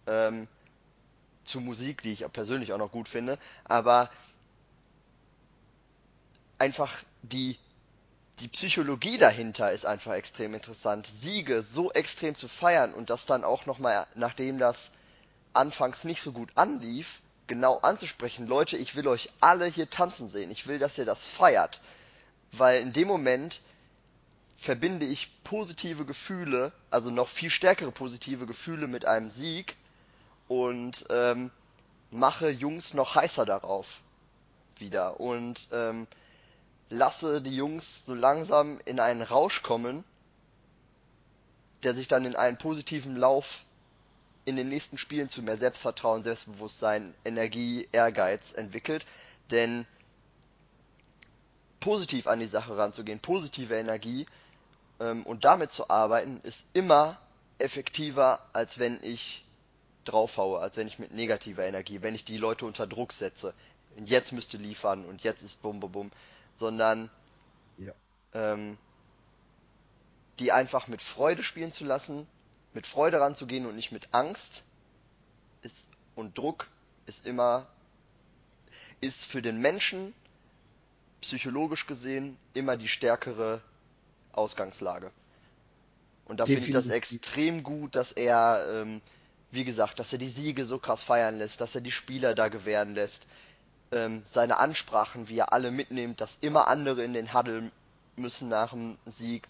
[0.07, 0.47] Ähm,
[1.45, 3.39] zu Musik, die ich persönlich auch noch gut finde.
[3.65, 4.11] Aber
[6.59, 7.59] einfach die,
[8.41, 11.07] die Psychologie dahinter ist einfach extrem interessant.
[11.07, 14.91] Siege so extrem zu feiern und das dann auch nochmal, nachdem das
[15.55, 20.51] anfangs nicht so gut anlief, genau anzusprechen, Leute, ich will euch alle hier tanzen sehen.
[20.53, 21.81] Ich will, dass ihr das feiert.
[22.53, 23.61] Weil in dem Moment
[24.57, 29.77] verbinde ich positive Gefühle, also noch viel stärkere positive Gefühle mit einem Sieg
[30.49, 31.51] und ähm,
[32.11, 34.01] mache Jungs noch heißer darauf
[34.79, 36.07] wieder und ähm,
[36.89, 40.05] lasse die Jungs so langsam in einen Rausch kommen,
[41.83, 43.65] der sich dann in einen positiven Lauf
[44.51, 49.07] in den nächsten Spielen zu mehr Selbstvertrauen, Selbstbewusstsein, Energie, Ehrgeiz entwickelt.
[49.51, 49.87] Denn
[51.81, 54.27] positiv an die Sache ranzugehen, positive Energie
[55.01, 57.19] ähm, und damit zu arbeiten, ist immer
[57.59, 59.45] effektiver, als wenn ich
[60.05, 63.55] draufhaue, als wenn ich mit negativer Energie, wenn ich die Leute unter Druck setze.
[63.97, 66.13] Und jetzt müsste liefern und jetzt ist bum bum bum.
[66.55, 67.11] Sondern
[67.79, 67.93] ja.
[68.35, 68.77] ähm,
[70.39, 72.27] die einfach mit Freude spielen zu lassen,
[72.75, 74.65] mit Freude ranzugehen und nicht mit Angst.
[75.63, 76.69] Ist, und Druck
[77.07, 77.67] ist immer,
[79.01, 80.15] ist für den Menschen
[81.21, 83.61] psychologisch gesehen immer die stärkere
[84.33, 85.11] Ausgangslage.
[86.25, 89.01] Und da finde ich das extrem gut, dass er, ähm,
[89.51, 92.49] wie gesagt, dass er die Siege so krass feiern lässt, dass er die Spieler da
[92.49, 93.27] gewähren lässt,
[93.91, 97.73] ähm, seine Ansprachen, wie er alle mitnimmt, dass immer andere in den Huddle
[98.17, 99.49] müssen nach dem Sieg,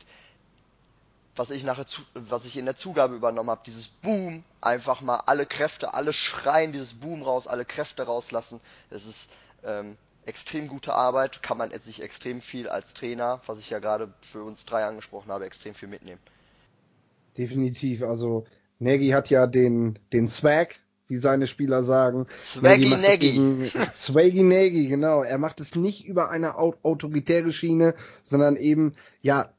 [1.36, 5.20] was ich nachher zu, was ich in der Zugabe übernommen habe, dieses Boom, einfach mal
[5.26, 8.60] alle Kräfte, alle schreien dieses Boom raus, alle Kräfte rauslassen.
[8.90, 9.30] Das ist
[9.64, 14.12] ähm, extrem gute Arbeit, kann man sich extrem viel als Trainer, was ich ja gerade
[14.20, 16.20] für uns drei angesprochen habe, extrem viel mitnehmen.
[17.38, 18.46] Definitiv, also
[18.78, 20.74] Nagy hat ja den, den Swag,
[21.08, 22.26] wie seine Spieler sagen.
[22.38, 23.68] Swaggy Nagy.
[23.94, 25.22] Swaggy Nagy, genau.
[25.22, 29.52] Er macht es nicht über eine autoritäre Schiene, sondern eben, ja,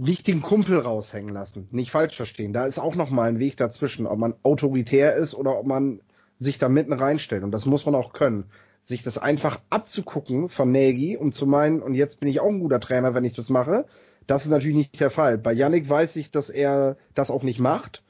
[0.00, 1.68] nicht den Kumpel raushängen lassen.
[1.70, 2.52] Nicht falsch verstehen.
[2.52, 6.00] Da ist auch noch mal ein Weg dazwischen, ob man autoritär ist oder ob man
[6.38, 7.42] sich da mitten reinstellt.
[7.42, 8.44] Und das muss man auch können.
[8.82, 12.60] Sich das einfach abzugucken von Nagy und zu meinen, und jetzt bin ich auch ein
[12.60, 13.84] guter Trainer, wenn ich das mache,
[14.26, 15.36] das ist natürlich nicht der Fall.
[15.36, 18.02] Bei Yannick weiß ich, dass er das auch nicht macht,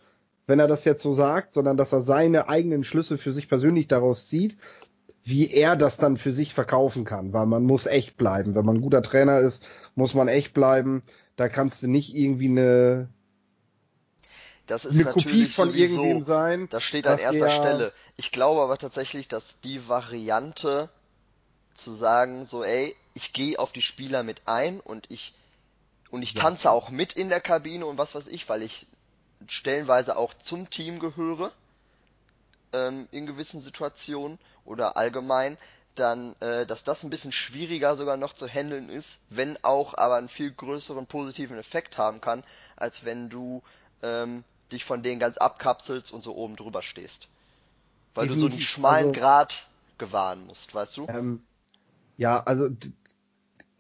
[0.47, 3.89] wenn er das jetzt so sagt, sondern dass er seine eigenen Schlüsse für sich persönlich
[3.89, 4.57] daraus zieht,
[5.25, 7.33] wie er das dann für sich verkaufen kann.
[7.33, 8.55] Weil man muss echt bleiben.
[8.55, 9.67] Wenn man ein guter Trainer ist,
[9.97, 11.03] muss man echt bleiben.
[11.41, 13.09] Da kannst du nicht irgendwie eine
[14.67, 16.69] das ist eine Kopie von sowieso, irgendwem sein.
[16.69, 17.95] Das steht an erster Stelle.
[18.19, 20.91] Ich glaube aber tatsächlich, dass die Variante
[21.73, 25.33] zu sagen, so ey, ich gehe auf die Spieler mit ein und ich
[26.11, 26.43] und ich ja.
[26.43, 28.87] tanze auch mit in der Kabine und was weiß ich, weil ich
[29.47, 31.53] stellenweise auch zum Team gehöre
[32.75, 35.57] ähm, in gewissen Situationen oder allgemein
[35.95, 40.17] dann, äh, dass das ein bisschen schwieriger sogar noch zu handeln ist, wenn auch aber
[40.17, 42.45] einen viel größeren positiven Effekt haben kann,
[42.77, 43.63] als wenn du
[44.03, 47.29] ähm, dich von denen ganz abkapselst und so oben drüber stehst.
[48.15, 48.45] Weil Definitiv.
[48.45, 49.67] du so einen schmalen also, Grad
[49.99, 51.07] gewahren musst, weißt du?
[51.09, 51.43] Ähm,
[52.17, 52.71] ja, also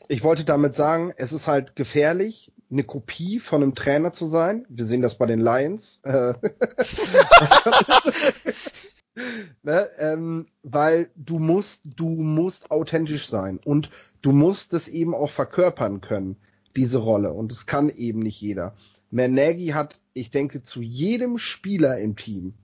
[0.08, 4.66] ich wollte damit sagen, es ist halt gefährlich, eine Kopie von einem Trainer zu sein.
[4.68, 6.00] Wir sehen das bei den Lions.
[9.62, 13.90] Ne, ähm, weil du musst, du musst authentisch sein und
[14.22, 16.36] du musst es eben auch verkörpern können,
[16.76, 17.32] diese Rolle.
[17.32, 18.74] Und es kann eben nicht jeder.
[19.10, 22.54] Nagy hat, ich denke, zu jedem Spieler im Team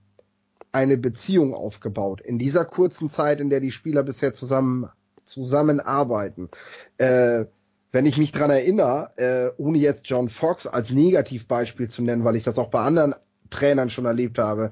[0.71, 2.21] eine Beziehung aufgebaut.
[2.21, 4.89] In dieser kurzen Zeit, in der die Spieler bisher zusammen
[5.25, 6.49] zusammenarbeiten.
[6.97, 7.45] Äh,
[7.91, 12.35] wenn ich mich dran erinnere, äh, ohne jetzt John Fox als Negativbeispiel zu nennen, weil
[12.35, 13.15] ich das auch bei anderen
[13.49, 14.71] Trainern schon erlebt habe,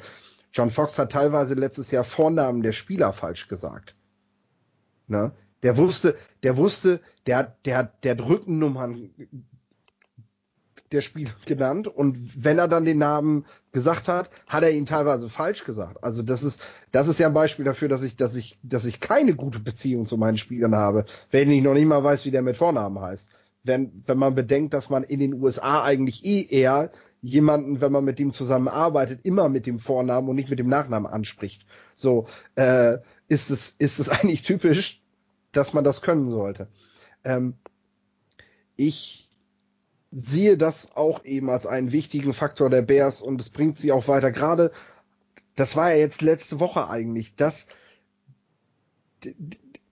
[0.56, 3.94] John Fox hat teilweise letztes Jahr Vornamen der Spieler falsch gesagt.
[5.08, 5.34] Ne?
[5.64, 9.10] Der wusste, der wusste, der, der, der hat Rückennummern
[10.94, 15.28] der Spieler genannt und wenn er dann den Namen gesagt hat, hat er ihn teilweise
[15.28, 16.02] falsch gesagt.
[16.02, 16.62] Also das ist,
[16.94, 20.06] das ist ja ein Beispiel dafür, dass ich, dass ich, dass ich keine gute Beziehung
[20.06, 23.30] zu meinen Spielern habe, wenn ich noch nicht mal weiß, wie der mit Vornamen heißt.
[23.64, 26.92] Wenn, wenn man bedenkt, dass man in den USA eigentlich eh eher
[27.26, 31.12] jemanden, wenn man mit dem zusammenarbeitet, immer mit dem Vornamen und nicht mit dem Nachnamen
[31.12, 31.66] anspricht.
[31.96, 32.98] So, äh,
[33.28, 35.02] ist es, ist es eigentlich typisch,
[35.52, 36.68] dass man das können sollte.
[37.24, 37.56] Ähm,
[38.76, 39.32] ich
[40.12, 44.08] sehe das auch eben als einen wichtigen Faktor der Bears und es bringt sie auch
[44.08, 44.32] weiter.
[44.32, 44.72] Gerade,
[45.56, 47.66] das war ja jetzt letzte Woche eigentlich, dass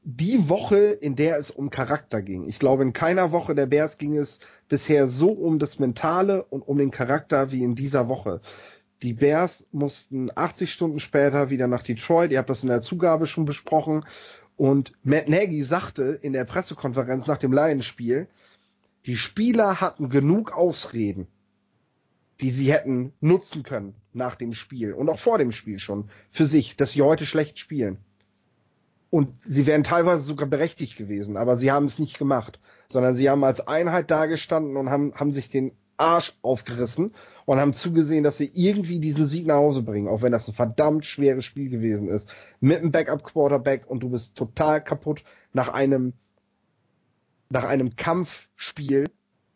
[0.03, 2.47] die Woche, in der es um Charakter ging.
[2.47, 6.61] Ich glaube, in keiner Woche der Bears ging es bisher so um das Mentale und
[6.61, 8.41] um den Charakter wie in dieser Woche.
[9.01, 12.31] Die Bears mussten 80 Stunden später wieder nach Detroit.
[12.31, 14.05] Ihr habt das in der Zugabe schon besprochen.
[14.55, 18.27] Und Matt Nagy sagte in der Pressekonferenz nach dem Lions-Spiel,
[19.05, 21.27] die Spieler hatten genug Ausreden,
[22.39, 26.45] die sie hätten nutzen können nach dem Spiel und auch vor dem Spiel schon für
[26.45, 27.97] sich, dass sie heute schlecht spielen.
[29.13, 33.29] Und sie wären teilweise sogar berechtigt gewesen, aber sie haben es nicht gemacht, sondern sie
[33.29, 37.13] haben als Einheit dagestanden und haben, haben sich den Arsch aufgerissen
[37.45, 40.55] und haben zugesehen, dass sie irgendwie diesen Sieg nach Hause bringen, auch wenn das ein
[40.55, 42.27] verdammt schweres Spiel gewesen ist.
[42.59, 46.13] Mit einem Backup-Quarterback und du bist total kaputt nach einem,
[47.49, 49.11] nach einem Kampfspiel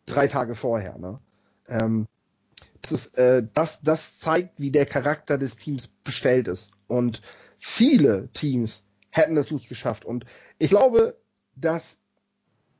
[0.06, 0.98] drei Tage vorher.
[0.98, 1.18] Ne?
[1.66, 2.06] Ähm,
[2.82, 6.70] das, ist, äh, das, das zeigt, wie der Charakter des Teams bestellt ist.
[6.86, 7.22] Und
[7.58, 10.04] viele Teams hätten es nicht geschafft.
[10.04, 10.24] Und
[10.58, 11.16] ich glaube,
[11.56, 11.98] dass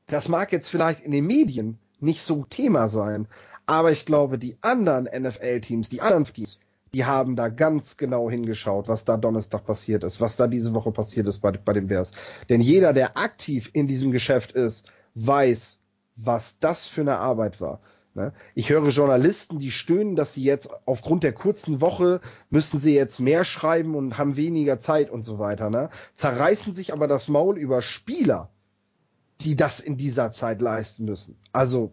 [0.07, 3.27] das mag jetzt vielleicht in den Medien nicht so Thema sein.
[3.65, 6.59] Aber ich glaube, die anderen NFL-Teams, die anderen Teams,
[6.93, 10.91] die haben da ganz genau hingeschaut, was da Donnerstag passiert ist, was da diese Woche
[10.91, 12.11] passiert ist bei, bei den Bears.
[12.49, 15.79] Denn jeder, der aktiv in diesem Geschäft ist, weiß,
[16.15, 17.79] was das für eine Arbeit war.
[18.15, 18.33] Ne?
[18.55, 23.19] Ich höre Journalisten, die stöhnen, dass sie jetzt aufgrund der kurzen Woche müssen sie jetzt
[23.19, 25.69] mehr schreiben und haben weniger Zeit und so weiter.
[25.69, 25.89] Ne?
[26.15, 28.49] Zerreißen sich aber das Maul über Spieler,
[29.41, 31.37] die das in dieser Zeit leisten müssen.
[31.51, 31.91] Also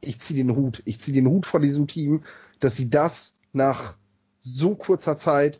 [0.00, 0.82] ich ziehe den Hut.
[0.84, 2.22] Ich ziehe den Hut vor diesem Team,
[2.60, 3.96] dass sie das nach
[4.38, 5.58] so kurzer Zeit,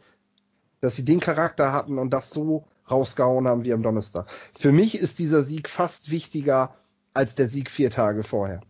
[0.80, 4.28] dass sie den Charakter hatten und das so rausgehauen haben wie am Donnerstag.
[4.57, 6.76] Für mich ist dieser Sieg fast wichtiger
[7.12, 8.61] als der Sieg vier Tage vorher.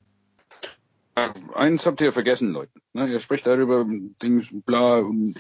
[1.57, 2.73] Eins habt ihr vergessen, Leute.
[2.93, 5.39] Ne, ihr spricht darüber, Dings, bla, und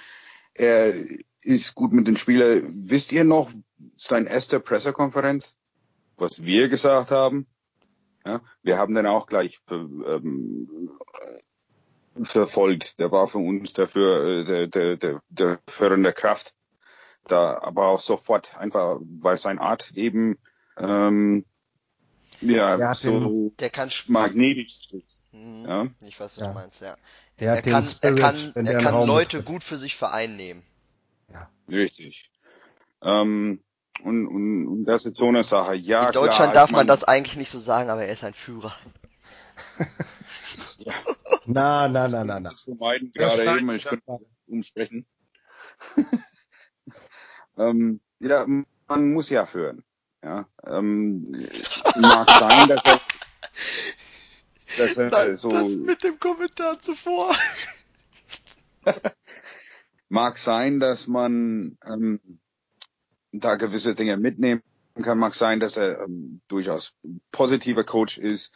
[0.55, 0.95] er
[1.43, 2.73] ist gut mit den Spielern.
[2.73, 3.51] Wisst ihr noch
[3.95, 5.57] sein erste Pressekonferenz?
[6.17, 7.47] was wir gesagt haben.
[8.25, 10.91] Ja, wir haben den auch gleich für, ähm,
[12.23, 12.99] verfolgt.
[12.99, 16.55] Der war für uns dafür äh, der, der, der, der führende Kraft.
[17.25, 20.39] Da, aber auch sofort einfach, weil sein Art eben
[20.77, 21.45] ähm,
[22.41, 24.93] ja so den, der kann magnetisch.
[25.33, 25.87] Mhm, ja?
[26.03, 26.49] Ich weiß, was ja.
[26.49, 26.97] du meinst, ja.
[27.39, 30.63] Der er, kann, Spirit, er kann, er kann Leute gut für sich vereinnehmen.
[31.33, 31.51] Ja.
[31.71, 32.31] Richtig.
[33.03, 33.61] Ähm,
[34.03, 35.75] und, und, und das ist so eine Sache.
[35.75, 38.35] Ja, In Deutschland klar, darf man das eigentlich nicht so sagen, aber er ist ein
[38.35, 38.75] Führer.
[40.79, 40.93] ja.
[41.47, 42.51] Na, na, na, na, na.
[42.51, 45.07] Das vermeiden gerade eben, ich könnte umsprechen.
[47.59, 48.47] ähm, ja,
[48.89, 49.85] man muss ja führen.
[50.27, 51.31] Ja, ähm,
[51.95, 53.01] mag sein, dass er,
[54.77, 57.33] dass er das, so das mit dem Kommentar zuvor.
[60.09, 62.41] mag sein, dass man ähm,
[63.31, 64.65] da gewisse Dinge mitnehmen
[65.01, 65.21] kann.
[65.21, 66.93] Mag sein, dass er ähm, durchaus
[67.31, 68.53] positiver Coach ist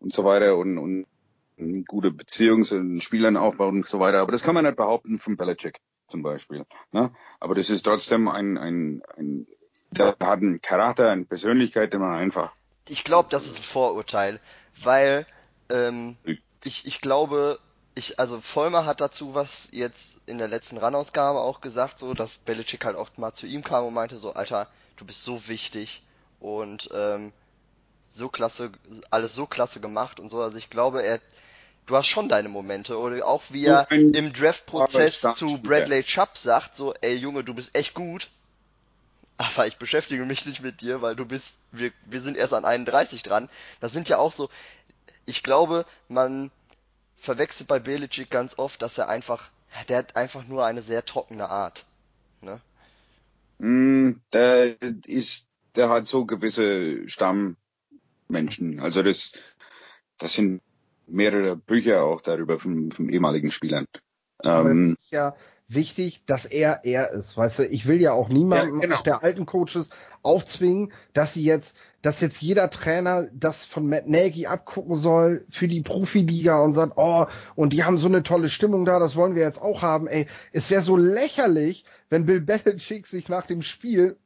[0.00, 1.06] und so weiter und, und
[1.86, 4.20] gute Beziehung zu den Spielern aufbaut und so weiter.
[4.20, 6.66] Aber das kann man nicht behaupten von Belichick zum Beispiel.
[6.92, 7.14] Ne?
[7.40, 9.46] Aber das ist trotzdem ein, ein, ein
[9.98, 12.52] der hat einen Charakter, eine Persönlichkeit, den man einfach.
[12.88, 14.40] Ich glaube, das ist ein Vorurteil,
[14.82, 15.26] weil
[15.70, 16.16] ähm,
[16.64, 17.58] ich, ich glaube,
[17.94, 22.36] ich, also Vollmer hat dazu was jetzt in der letzten Run-Ausgabe auch gesagt, so, dass
[22.36, 26.02] Belichick halt auch mal zu ihm kam und meinte so, Alter, du bist so wichtig
[26.40, 27.32] und ähm,
[28.08, 28.70] so klasse,
[29.10, 30.42] alles so klasse gemacht und so.
[30.42, 31.20] Also ich glaube, er,
[31.86, 36.76] du hast schon deine Momente oder auch wie er im Draft-Prozess zu Bradley Chubb sagt,
[36.76, 38.30] so, ey Junge, du bist echt gut,
[39.36, 42.64] aber ich beschäftige mich nicht mit dir, weil du bist, wir, wir sind erst an
[42.64, 43.48] 31 dran.
[43.80, 44.48] Das sind ja auch so,
[45.26, 46.50] ich glaube, man
[47.16, 49.50] verwechselt bei Belichick ganz oft, dass er einfach,
[49.88, 51.86] der hat einfach nur eine sehr trockene Art.
[52.42, 52.60] Ne?
[53.58, 54.76] Mm, der
[55.06, 58.80] ist, der hat so gewisse Stammmenschen.
[58.80, 59.38] Also das,
[60.18, 60.62] das sind
[61.06, 63.86] mehrere Bücher auch darüber von, von ehemaligen Spielern.
[64.42, 65.34] Ähm, ja,
[65.68, 67.36] wichtig, dass er er ist.
[67.36, 69.02] Weißt du, ich will ja auch niemandem ja, genau.
[69.02, 69.90] der alten Coaches
[70.22, 75.68] aufzwingen, dass sie jetzt, dass jetzt jeder Trainer das von Matt Nagy abgucken soll für
[75.68, 79.34] die Profiliga und sagt, oh, und die haben so eine tolle Stimmung da, das wollen
[79.34, 80.06] wir jetzt auch haben.
[80.06, 84.16] Ey, es wäre so lächerlich, wenn Bill Belichick sich nach dem Spiel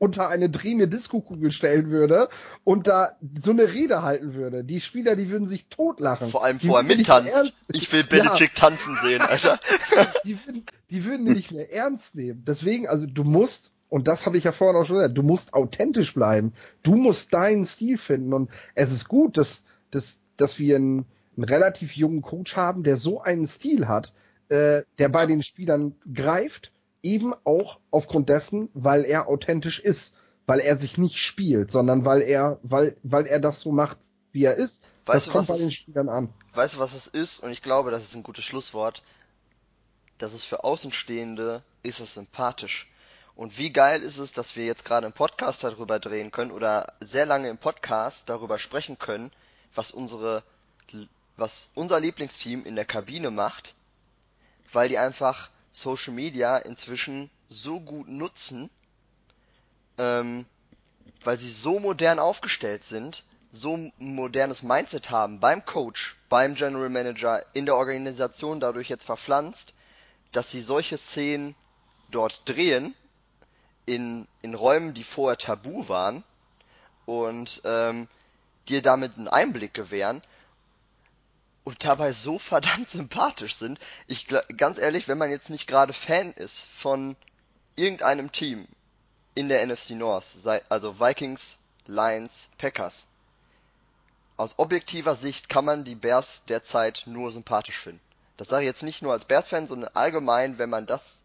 [0.00, 2.30] unter eine drehende Diskokugel stellen würde
[2.64, 4.64] und da so eine Rede halten würde.
[4.64, 6.28] Die Spieler, die würden sich totlachen.
[6.28, 7.52] Vor allem vorher mittanzt.
[7.70, 8.68] Ich will Belichick ja.
[8.68, 9.60] tanzen sehen, Alter.
[10.24, 12.42] die, würden, die würden nicht mehr ernst nehmen.
[12.46, 15.52] Deswegen, also du musst, und das habe ich ja vorhin auch schon gesagt, du musst
[15.52, 16.54] authentisch bleiben.
[16.82, 18.32] Du musst deinen Stil finden.
[18.32, 21.04] Und es ist gut, dass, dass, dass wir einen,
[21.36, 24.14] einen relativ jungen Coach haben, der so einen Stil hat,
[24.48, 26.72] äh, der bei den Spielern greift
[27.02, 30.14] eben auch aufgrund dessen, weil er authentisch ist,
[30.46, 33.98] weil er sich nicht spielt, sondern weil er, weil, weil er das so macht,
[34.32, 34.84] wie er ist.
[35.06, 36.32] Weißt das du, kommt bei den Spielern an.
[36.54, 37.40] Weißt du, was es ist?
[37.40, 39.02] Und ich glaube, das ist ein gutes Schlusswort.
[40.18, 42.90] Das ist für Außenstehende, ist es sympathisch.
[43.34, 46.92] Und wie geil ist es, dass wir jetzt gerade im Podcast darüber drehen können oder
[47.00, 49.30] sehr lange im Podcast darüber sprechen können,
[49.74, 50.42] was unsere,
[51.36, 53.74] was unser Lieblingsteam in der Kabine macht,
[54.72, 58.70] weil die einfach Social Media inzwischen so gut nutzen,
[59.98, 60.46] ähm,
[61.22, 66.88] weil sie so modern aufgestellt sind, so ein modernes Mindset haben beim Coach, beim General
[66.88, 69.74] Manager, in der Organisation dadurch jetzt verpflanzt,
[70.32, 71.56] dass sie solche Szenen
[72.10, 72.94] dort drehen
[73.86, 76.22] in, in Räumen, die vorher tabu waren
[77.06, 78.08] und ähm,
[78.68, 80.22] dir damit einen Einblick gewähren
[81.64, 83.78] und dabei so verdammt sympathisch sind.
[84.06, 87.16] Ich ganz ehrlich, wenn man jetzt nicht gerade Fan ist von
[87.76, 88.66] irgendeinem Team
[89.34, 90.26] in der NFC North,
[90.68, 93.06] also Vikings, Lions, Packers,
[94.36, 98.00] aus objektiver Sicht kann man die Bears derzeit nur sympathisch finden.
[98.38, 101.22] Das sage ich jetzt nicht nur als Bears-Fan, sondern allgemein, wenn man das,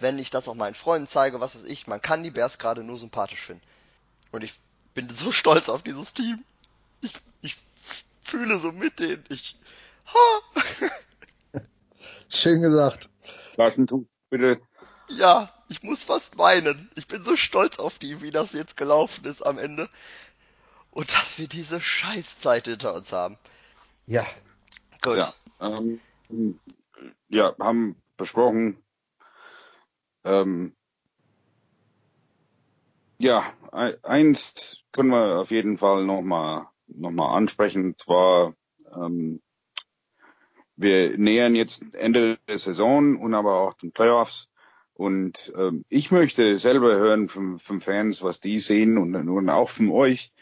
[0.00, 2.82] wenn ich das auch meinen Freunden zeige, was weiß ich, man kann die Bears gerade
[2.82, 3.62] nur sympathisch finden.
[4.32, 4.58] Und ich
[4.94, 6.44] bin so stolz auf dieses Team.
[7.02, 7.56] Ich, ich
[8.34, 9.24] fühle so mit denen.
[9.28, 9.56] Ich.
[10.06, 11.60] Ha.
[12.28, 13.08] Schön gesagt.
[13.56, 14.60] du bitte.
[15.08, 16.90] Ja, ich muss fast weinen.
[16.96, 19.88] Ich bin so stolz auf die, wie das jetzt gelaufen ist am Ende.
[20.90, 23.38] Und dass wir diese Scheißzeit hinter uns haben.
[24.06, 24.26] Ja.
[25.00, 25.16] Gut.
[25.16, 26.00] Ja, ähm,
[27.28, 28.82] ja haben besprochen.
[30.24, 30.74] Ähm,
[33.18, 33.44] ja,
[34.02, 37.96] eins können wir auf jeden Fall nochmal nochmal ansprechen.
[37.96, 38.54] Zwar,
[38.94, 39.40] ähm,
[40.76, 44.50] wir nähern jetzt Ende der Saison und aber auch den Playoffs.
[44.94, 49.68] Und ähm, ich möchte selber hören von, von Fans, was die sehen und, und auch
[49.68, 50.32] von euch.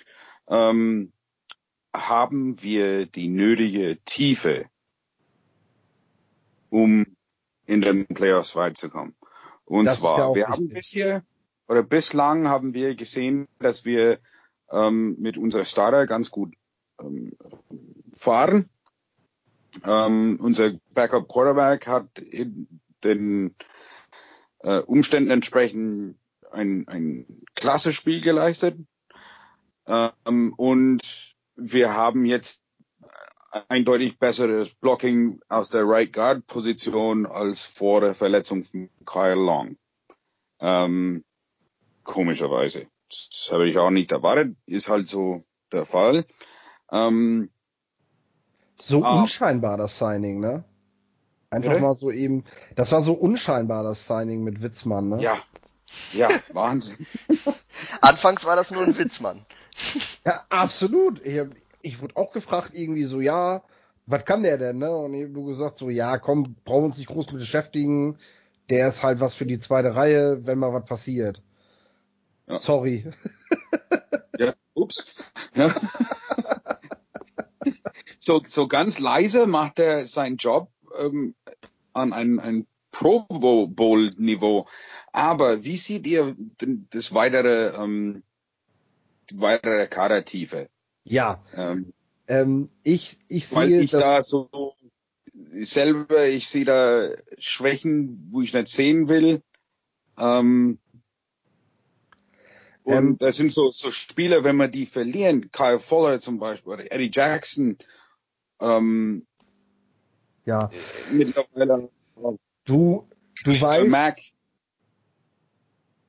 [0.48, 1.12] Ähm,
[1.94, 4.66] haben wir die nötige Tiefe,
[6.70, 7.06] um
[7.66, 9.14] in den Playoffs weit zu kommen?
[9.64, 11.24] Und das zwar, wir haben bisher
[11.68, 14.18] oder bislang haben wir gesehen, dass wir
[14.72, 16.54] ähm, mit unserer Starter ganz gut
[17.00, 17.36] ähm,
[18.14, 18.68] fahren.
[19.86, 22.08] Ähm, unser Backup Quarterback hat
[23.04, 23.54] den
[24.58, 26.16] äh, Umständen entsprechend
[26.50, 28.76] ein, ein klasse Spiel geleistet.
[29.86, 32.62] Ähm, und wir haben jetzt
[33.68, 39.76] eindeutig besseres Blocking aus der Right Guard Position als vor der Verletzung von Kyle Long.
[40.60, 41.24] Ähm,
[42.04, 42.88] komischerweise.
[43.12, 46.24] Das habe ich auch nicht erwartet, ist halt so der Fall.
[46.90, 47.50] Ähm,
[48.76, 50.64] so ah, unscheinbar das Signing, ne?
[51.50, 51.82] Einfach bitte?
[51.82, 52.44] mal so eben,
[52.74, 55.20] das war so unscheinbar das Signing mit Witzmann, ne?
[55.20, 55.36] Ja,
[56.12, 57.06] ja, Wahnsinn.
[58.00, 59.42] Anfangs war das nur ein Witzmann.
[60.24, 61.24] ja, absolut.
[61.24, 61.40] Ich,
[61.82, 63.62] ich wurde auch gefragt, irgendwie so, ja,
[64.06, 64.94] was kann der denn, ne?
[64.94, 68.18] Und ich habe nur gesagt, so, ja, komm, brauchen uns nicht groß mit beschäftigen.
[68.70, 71.42] Der ist halt was für die zweite Reihe, wenn mal was passiert.
[72.48, 72.58] Ja.
[72.58, 73.12] Sorry.
[74.38, 75.22] Ja, ups.
[75.54, 75.74] Ja.
[78.18, 81.34] so, so ganz leise macht er seinen Job ähm,
[81.92, 84.66] an ein, ein Pro Bowl Niveau.
[85.12, 86.36] Aber wie seht ihr
[86.90, 88.22] das weitere, ähm,
[89.32, 90.68] weitere Kadertiefe?
[91.04, 91.42] Ja.
[91.54, 91.92] Ähm,
[92.28, 94.74] ähm, ich, ich sehe, weil ich da so
[95.34, 99.42] selber, ich sehe da Schwächen, wo ich nicht sehen will.
[100.18, 100.78] Ähm,
[102.84, 106.72] und ähm, das sind so, so Spieler, wenn man die verlieren, Kyle Fuller zum Beispiel
[106.72, 107.78] oder Eddie Jackson.
[108.60, 109.26] Ähm,
[110.44, 110.70] ja.
[111.10, 111.88] Mittlerweile.
[112.64, 113.06] Du,
[113.44, 113.88] du weißt.
[113.88, 114.16] Mac.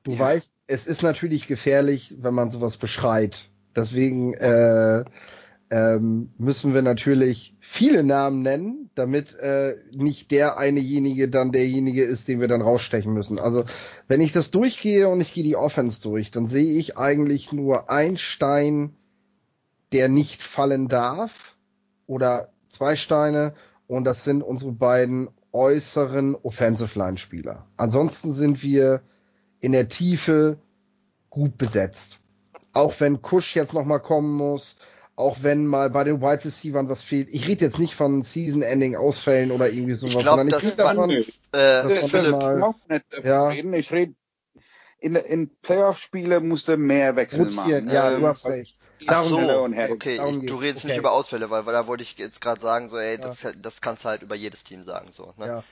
[0.02, 0.18] Du ja.
[0.18, 3.48] weißt, es ist natürlich gefährlich, wenn man sowas beschreit.
[3.76, 5.04] Deswegen, äh,
[5.74, 12.28] ähm, müssen wir natürlich viele Namen nennen, damit äh, nicht der einejenige dann derjenige ist,
[12.28, 13.40] den wir dann rausstechen müssen.
[13.40, 13.64] Also
[14.06, 17.90] wenn ich das durchgehe und ich gehe die Offense durch, dann sehe ich eigentlich nur
[17.90, 18.94] ein Stein,
[19.90, 21.56] der nicht fallen darf
[22.06, 23.54] oder zwei Steine
[23.88, 27.66] und das sind unsere beiden äußeren Offensive Line Spieler.
[27.76, 29.02] Ansonsten sind wir
[29.58, 30.58] in der Tiefe
[31.30, 32.20] gut besetzt.
[32.72, 34.76] Auch wenn Kusch jetzt nochmal kommen muss,
[35.16, 37.28] auch wenn mal bei den Wide Receivers was fehlt.
[37.30, 41.22] Ich rede jetzt nicht von Season-Ending-Ausfällen oder irgendwie sowas, ich glaub, sondern ich davon, äh,
[41.52, 43.48] dass Philipp, mal, nicht ja.
[43.48, 43.74] reden.
[43.74, 44.14] Ich rede
[44.98, 47.90] in, in Playoff-Spiele musste mehr Wechsel machen.
[47.90, 48.78] Ja, ähm, du hast recht.
[49.06, 50.92] Ach so, okay, ich, du redest okay.
[50.92, 53.82] nicht über Ausfälle, weil, weil da wollte ich jetzt gerade sagen, so, ey, das, das
[53.82, 55.46] kannst du halt über jedes Team sagen, so, ne?
[55.46, 55.64] Ja.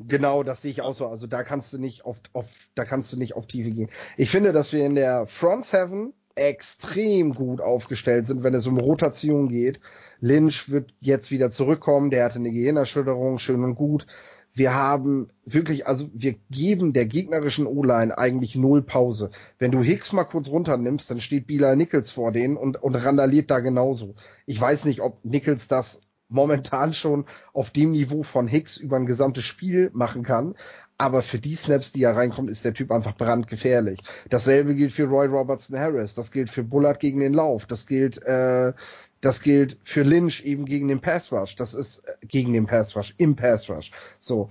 [0.00, 1.06] Genau, das sehe ich auch so.
[1.06, 3.90] Also da kannst du nicht auf, auf, da kannst du nicht auf Tiefe gehen.
[4.16, 8.78] Ich finde, dass wir in der Front Seven extrem gut aufgestellt sind, wenn es um
[8.78, 9.80] Rotation geht.
[10.20, 14.06] Lynch wird jetzt wieder zurückkommen, der hatte eine Gehirnerschütterung, schön und gut.
[14.54, 19.30] Wir haben wirklich, also wir geben der gegnerischen O-Line eigentlich null Pause.
[19.58, 23.50] Wenn du Hicks mal kurz runternimmst, dann steht Bilal Nichols vor denen und, und randaliert
[23.50, 24.14] da genauso.
[24.44, 29.06] Ich weiß nicht, ob Nichols das momentan schon auf dem Niveau von Hicks über ein
[29.06, 30.54] gesamtes Spiel machen kann.
[31.02, 33.98] Aber für die Snaps, die er reinkommt, ist der Typ einfach brandgefährlich.
[34.30, 38.22] Dasselbe gilt für Roy Robertson Harris, das gilt für Bullard gegen den Lauf, das gilt,
[38.22, 38.72] äh,
[39.20, 41.56] das gilt für Lynch eben gegen den Pass Rush.
[41.56, 43.90] Das ist äh, gegen den Pass Rush, im Pass Rush.
[44.20, 44.48] So.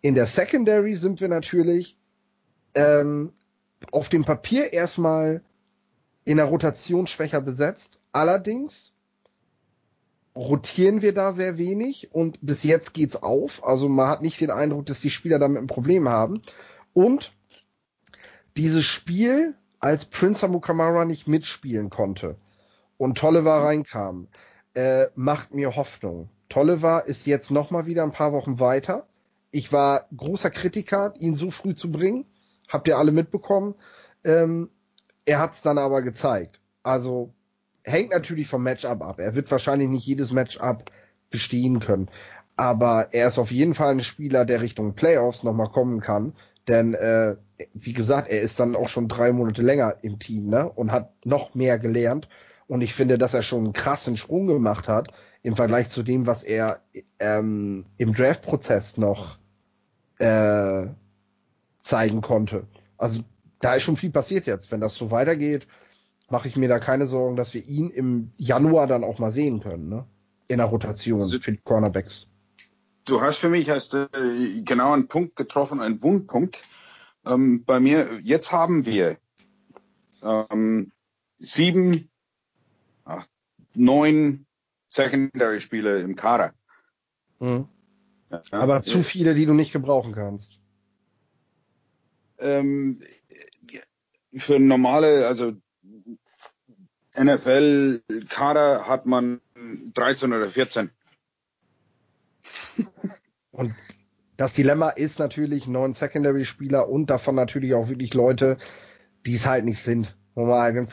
[0.00, 1.96] In der Secondary sind wir natürlich
[2.74, 3.32] ähm,
[3.92, 5.42] auf dem Papier erstmal
[6.24, 8.00] in der Rotation schwächer besetzt.
[8.10, 8.93] Allerdings
[10.36, 13.64] rotieren wir da sehr wenig und bis jetzt geht's auf.
[13.64, 16.40] Also man hat nicht den Eindruck, dass die Spieler damit ein Problem haben.
[16.92, 17.32] Und
[18.56, 22.36] dieses Spiel, als Prince Amukamara nicht mitspielen konnte
[22.96, 24.28] und Tolliver reinkam,
[24.74, 26.30] äh, macht mir Hoffnung.
[26.48, 29.06] Tolliver ist jetzt noch mal wieder ein paar Wochen weiter.
[29.50, 32.26] Ich war großer Kritiker, ihn so früh zu bringen.
[32.68, 33.74] Habt ihr alle mitbekommen.
[34.24, 34.70] Ähm,
[35.26, 36.60] er hat's dann aber gezeigt.
[36.82, 37.32] Also
[37.84, 39.20] hängt natürlich vom Matchup ab.
[39.20, 40.90] Er wird wahrscheinlich nicht jedes Matchup
[41.30, 42.08] bestehen können.
[42.56, 46.34] Aber er ist auf jeden Fall ein Spieler, der Richtung Playoffs nochmal kommen kann.
[46.66, 47.36] Denn, äh,
[47.74, 50.68] wie gesagt, er ist dann auch schon drei Monate länger im Team, ne?
[50.68, 52.28] Und hat noch mehr gelernt.
[52.66, 55.12] Und ich finde, dass er schon einen krassen Sprung gemacht hat
[55.42, 56.80] im Vergleich zu dem, was er
[57.18, 59.38] ähm, im Draft-Prozess noch
[60.18, 60.86] äh,
[61.82, 62.66] zeigen konnte.
[62.96, 63.20] Also
[63.60, 64.72] da ist schon viel passiert jetzt.
[64.72, 65.66] Wenn das so weitergeht,
[66.30, 69.60] mache ich mir da keine Sorgen, dass wir ihn im Januar dann auch mal sehen
[69.60, 70.06] können, ne?
[70.48, 72.28] In der Rotation also, für die Cornerbacks.
[73.04, 74.08] Du hast für mich hast du
[74.64, 76.62] genau einen Punkt getroffen, einen Wundpunkt.
[77.26, 79.18] Ähm, bei mir, jetzt haben wir
[80.22, 80.92] ähm,
[81.38, 82.10] sieben,
[83.04, 83.28] acht,
[83.74, 84.46] neun
[84.88, 86.54] Secondary-Spieler im Kader.
[87.40, 87.68] Mhm.
[88.30, 90.58] Ja, Aber zu viele, die du nicht gebrauchen kannst.
[92.38, 93.00] Ähm,
[94.36, 95.52] für normale, also
[97.16, 99.40] NFL-Kader hat man
[99.94, 100.90] 13 oder 14.
[103.52, 103.74] Und
[104.36, 108.56] das Dilemma ist natürlich neun Secondary-Spieler und davon natürlich auch wirklich Leute,
[109.26, 110.16] die es halt nicht sind.
[110.36, 110.88] Halt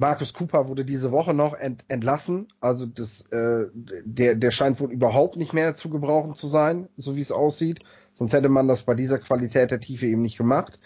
[0.00, 2.46] Markus Cooper wurde diese Woche noch ent, entlassen.
[2.60, 7.16] Also das, äh, der, der scheint wohl überhaupt nicht mehr zu gebrauchen zu sein, so
[7.16, 7.80] wie es aussieht.
[8.16, 10.78] Sonst hätte man das bei dieser Qualität der Tiefe eben nicht gemacht.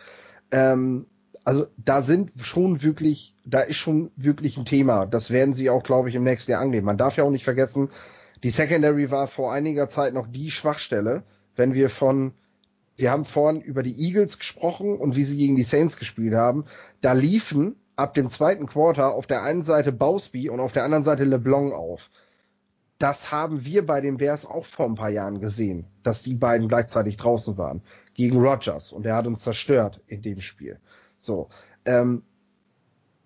[0.51, 1.07] Ähm,
[1.45, 5.07] also da sind schon wirklich, da ist schon wirklich ein Thema.
[5.07, 6.85] Das werden sie auch, glaube ich, im nächsten Jahr angehen.
[6.85, 7.89] Man darf ja auch nicht vergessen,
[8.43, 11.23] die Secondary war vor einiger Zeit noch die Schwachstelle,
[11.55, 12.33] wenn wir von,
[12.97, 16.65] wir haben vorhin über die Eagles gesprochen und wie sie gegen die Saints gespielt haben.
[17.01, 21.05] Da liefen ab dem zweiten Quarter auf der einen Seite Bausby und auf der anderen
[21.05, 22.11] Seite LeBlanc auf.
[22.99, 26.69] Das haben wir bei den Bears auch vor ein paar Jahren gesehen, dass die beiden
[26.69, 27.83] gleichzeitig draußen waren
[28.15, 30.79] gegen Rogers und er hat uns zerstört in dem Spiel.
[31.23, 31.49] So.
[31.85, 32.23] Ähm,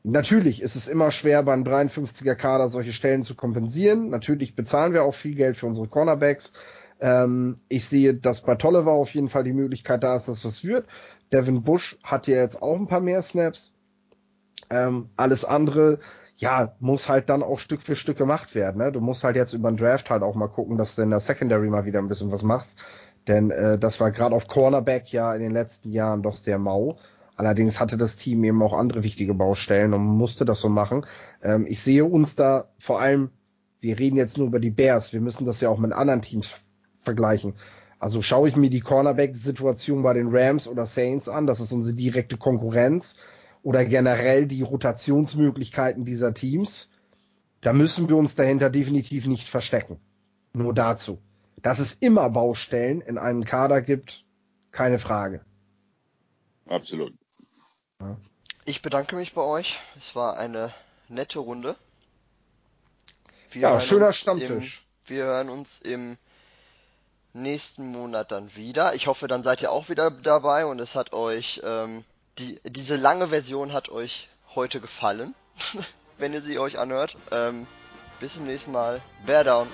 [0.05, 4.11] natürlich ist es immer schwer, beim 53er Kader solche Stellen zu kompensieren.
[4.11, 6.53] Natürlich bezahlen wir auch viel Geld für unsere Cornerbacks.
[7.01, 10.63] Ähm, ich sehe, dass bei Tolliver auf jeden Fall die Möglichkeit da ist, dass was
[10.63, 10.87] wird.
[11.33, 13.75] Devin Bush hat ja jetzt auch ein paar mehr Snaps.
[14.69, 15.99] Ähm, alles andere,
[16.37, 18.79] ja, muss halt dann auch Stück für Stück gemacht werden.
[18.79, 18.93] Ne?
[18.93, 21.21] Du musst halt jetzt über den Draft halt auch mal gucken, dass du in der
[21.21, 22.79] Secondary mal wieder ein bisschen was machst.
[23.27, 26.99] Denn äh, das war gerade auf Cornerback ja in den letzten Jahren doch sehr mau.
[27.37, 31.07] Allerdings hatte das Team eben auch andere wichtige Baustellen und musste das so machen.
[31.43, 33.31] Ähm, ich sehe uns da vor allem,
[33.81, 36.51] wir reden jetzt nur über die Bears, wir müssen das ja auch mit anderen Teams
[36.99, 37.55] vergleichen.
[37.99, 41.95] Also schaue ich mir die Cornerback-Situation bei den Rams oder Saints an, das ist unsere
[41.95, 43.17] direkte Konkurrenz
[43.63, 46.91] oder generell die Rotationsmöglichkeiten dieser Teams,
[47.61, 49.99] Da müssen wir uns dahinter definitiv nicht verstecken.
[50.53, 51.19] Nur dazu.
[51.63, 54.25] Dass es immer Baustellen in einem Kader gibt,
[54.71, 55.41] keine Frage.
[56.69, 57.13] Absolut.
[58.01, 58.17] Ja.
[58.65, 59.79] Ich bedanke mich bei euch.
[59.99, 60.73] Es war eine
[61.09, 61.77] nette Runde.
[63.51, 64.85] Wir ja, schöner Stammtisch.
[65.07, 66.19] Im, wir hören uns im
[67.33, 68.95] nächsten Monat dann wieder.
[68.95, 72.05] Ich hoffe, dann seid ihr auch wieder dabei und es hat euch, ähm,
[72.39, 75.35] die, diese lange Version hat euch heute gefallen,
[76.19, 77.17] wenn ihr sie euch anhört.
[77.31, 77.67] Ähm,
[78.19, 79.01] bis zum nächsten Mal.
[79.27, 79.69] Bear down.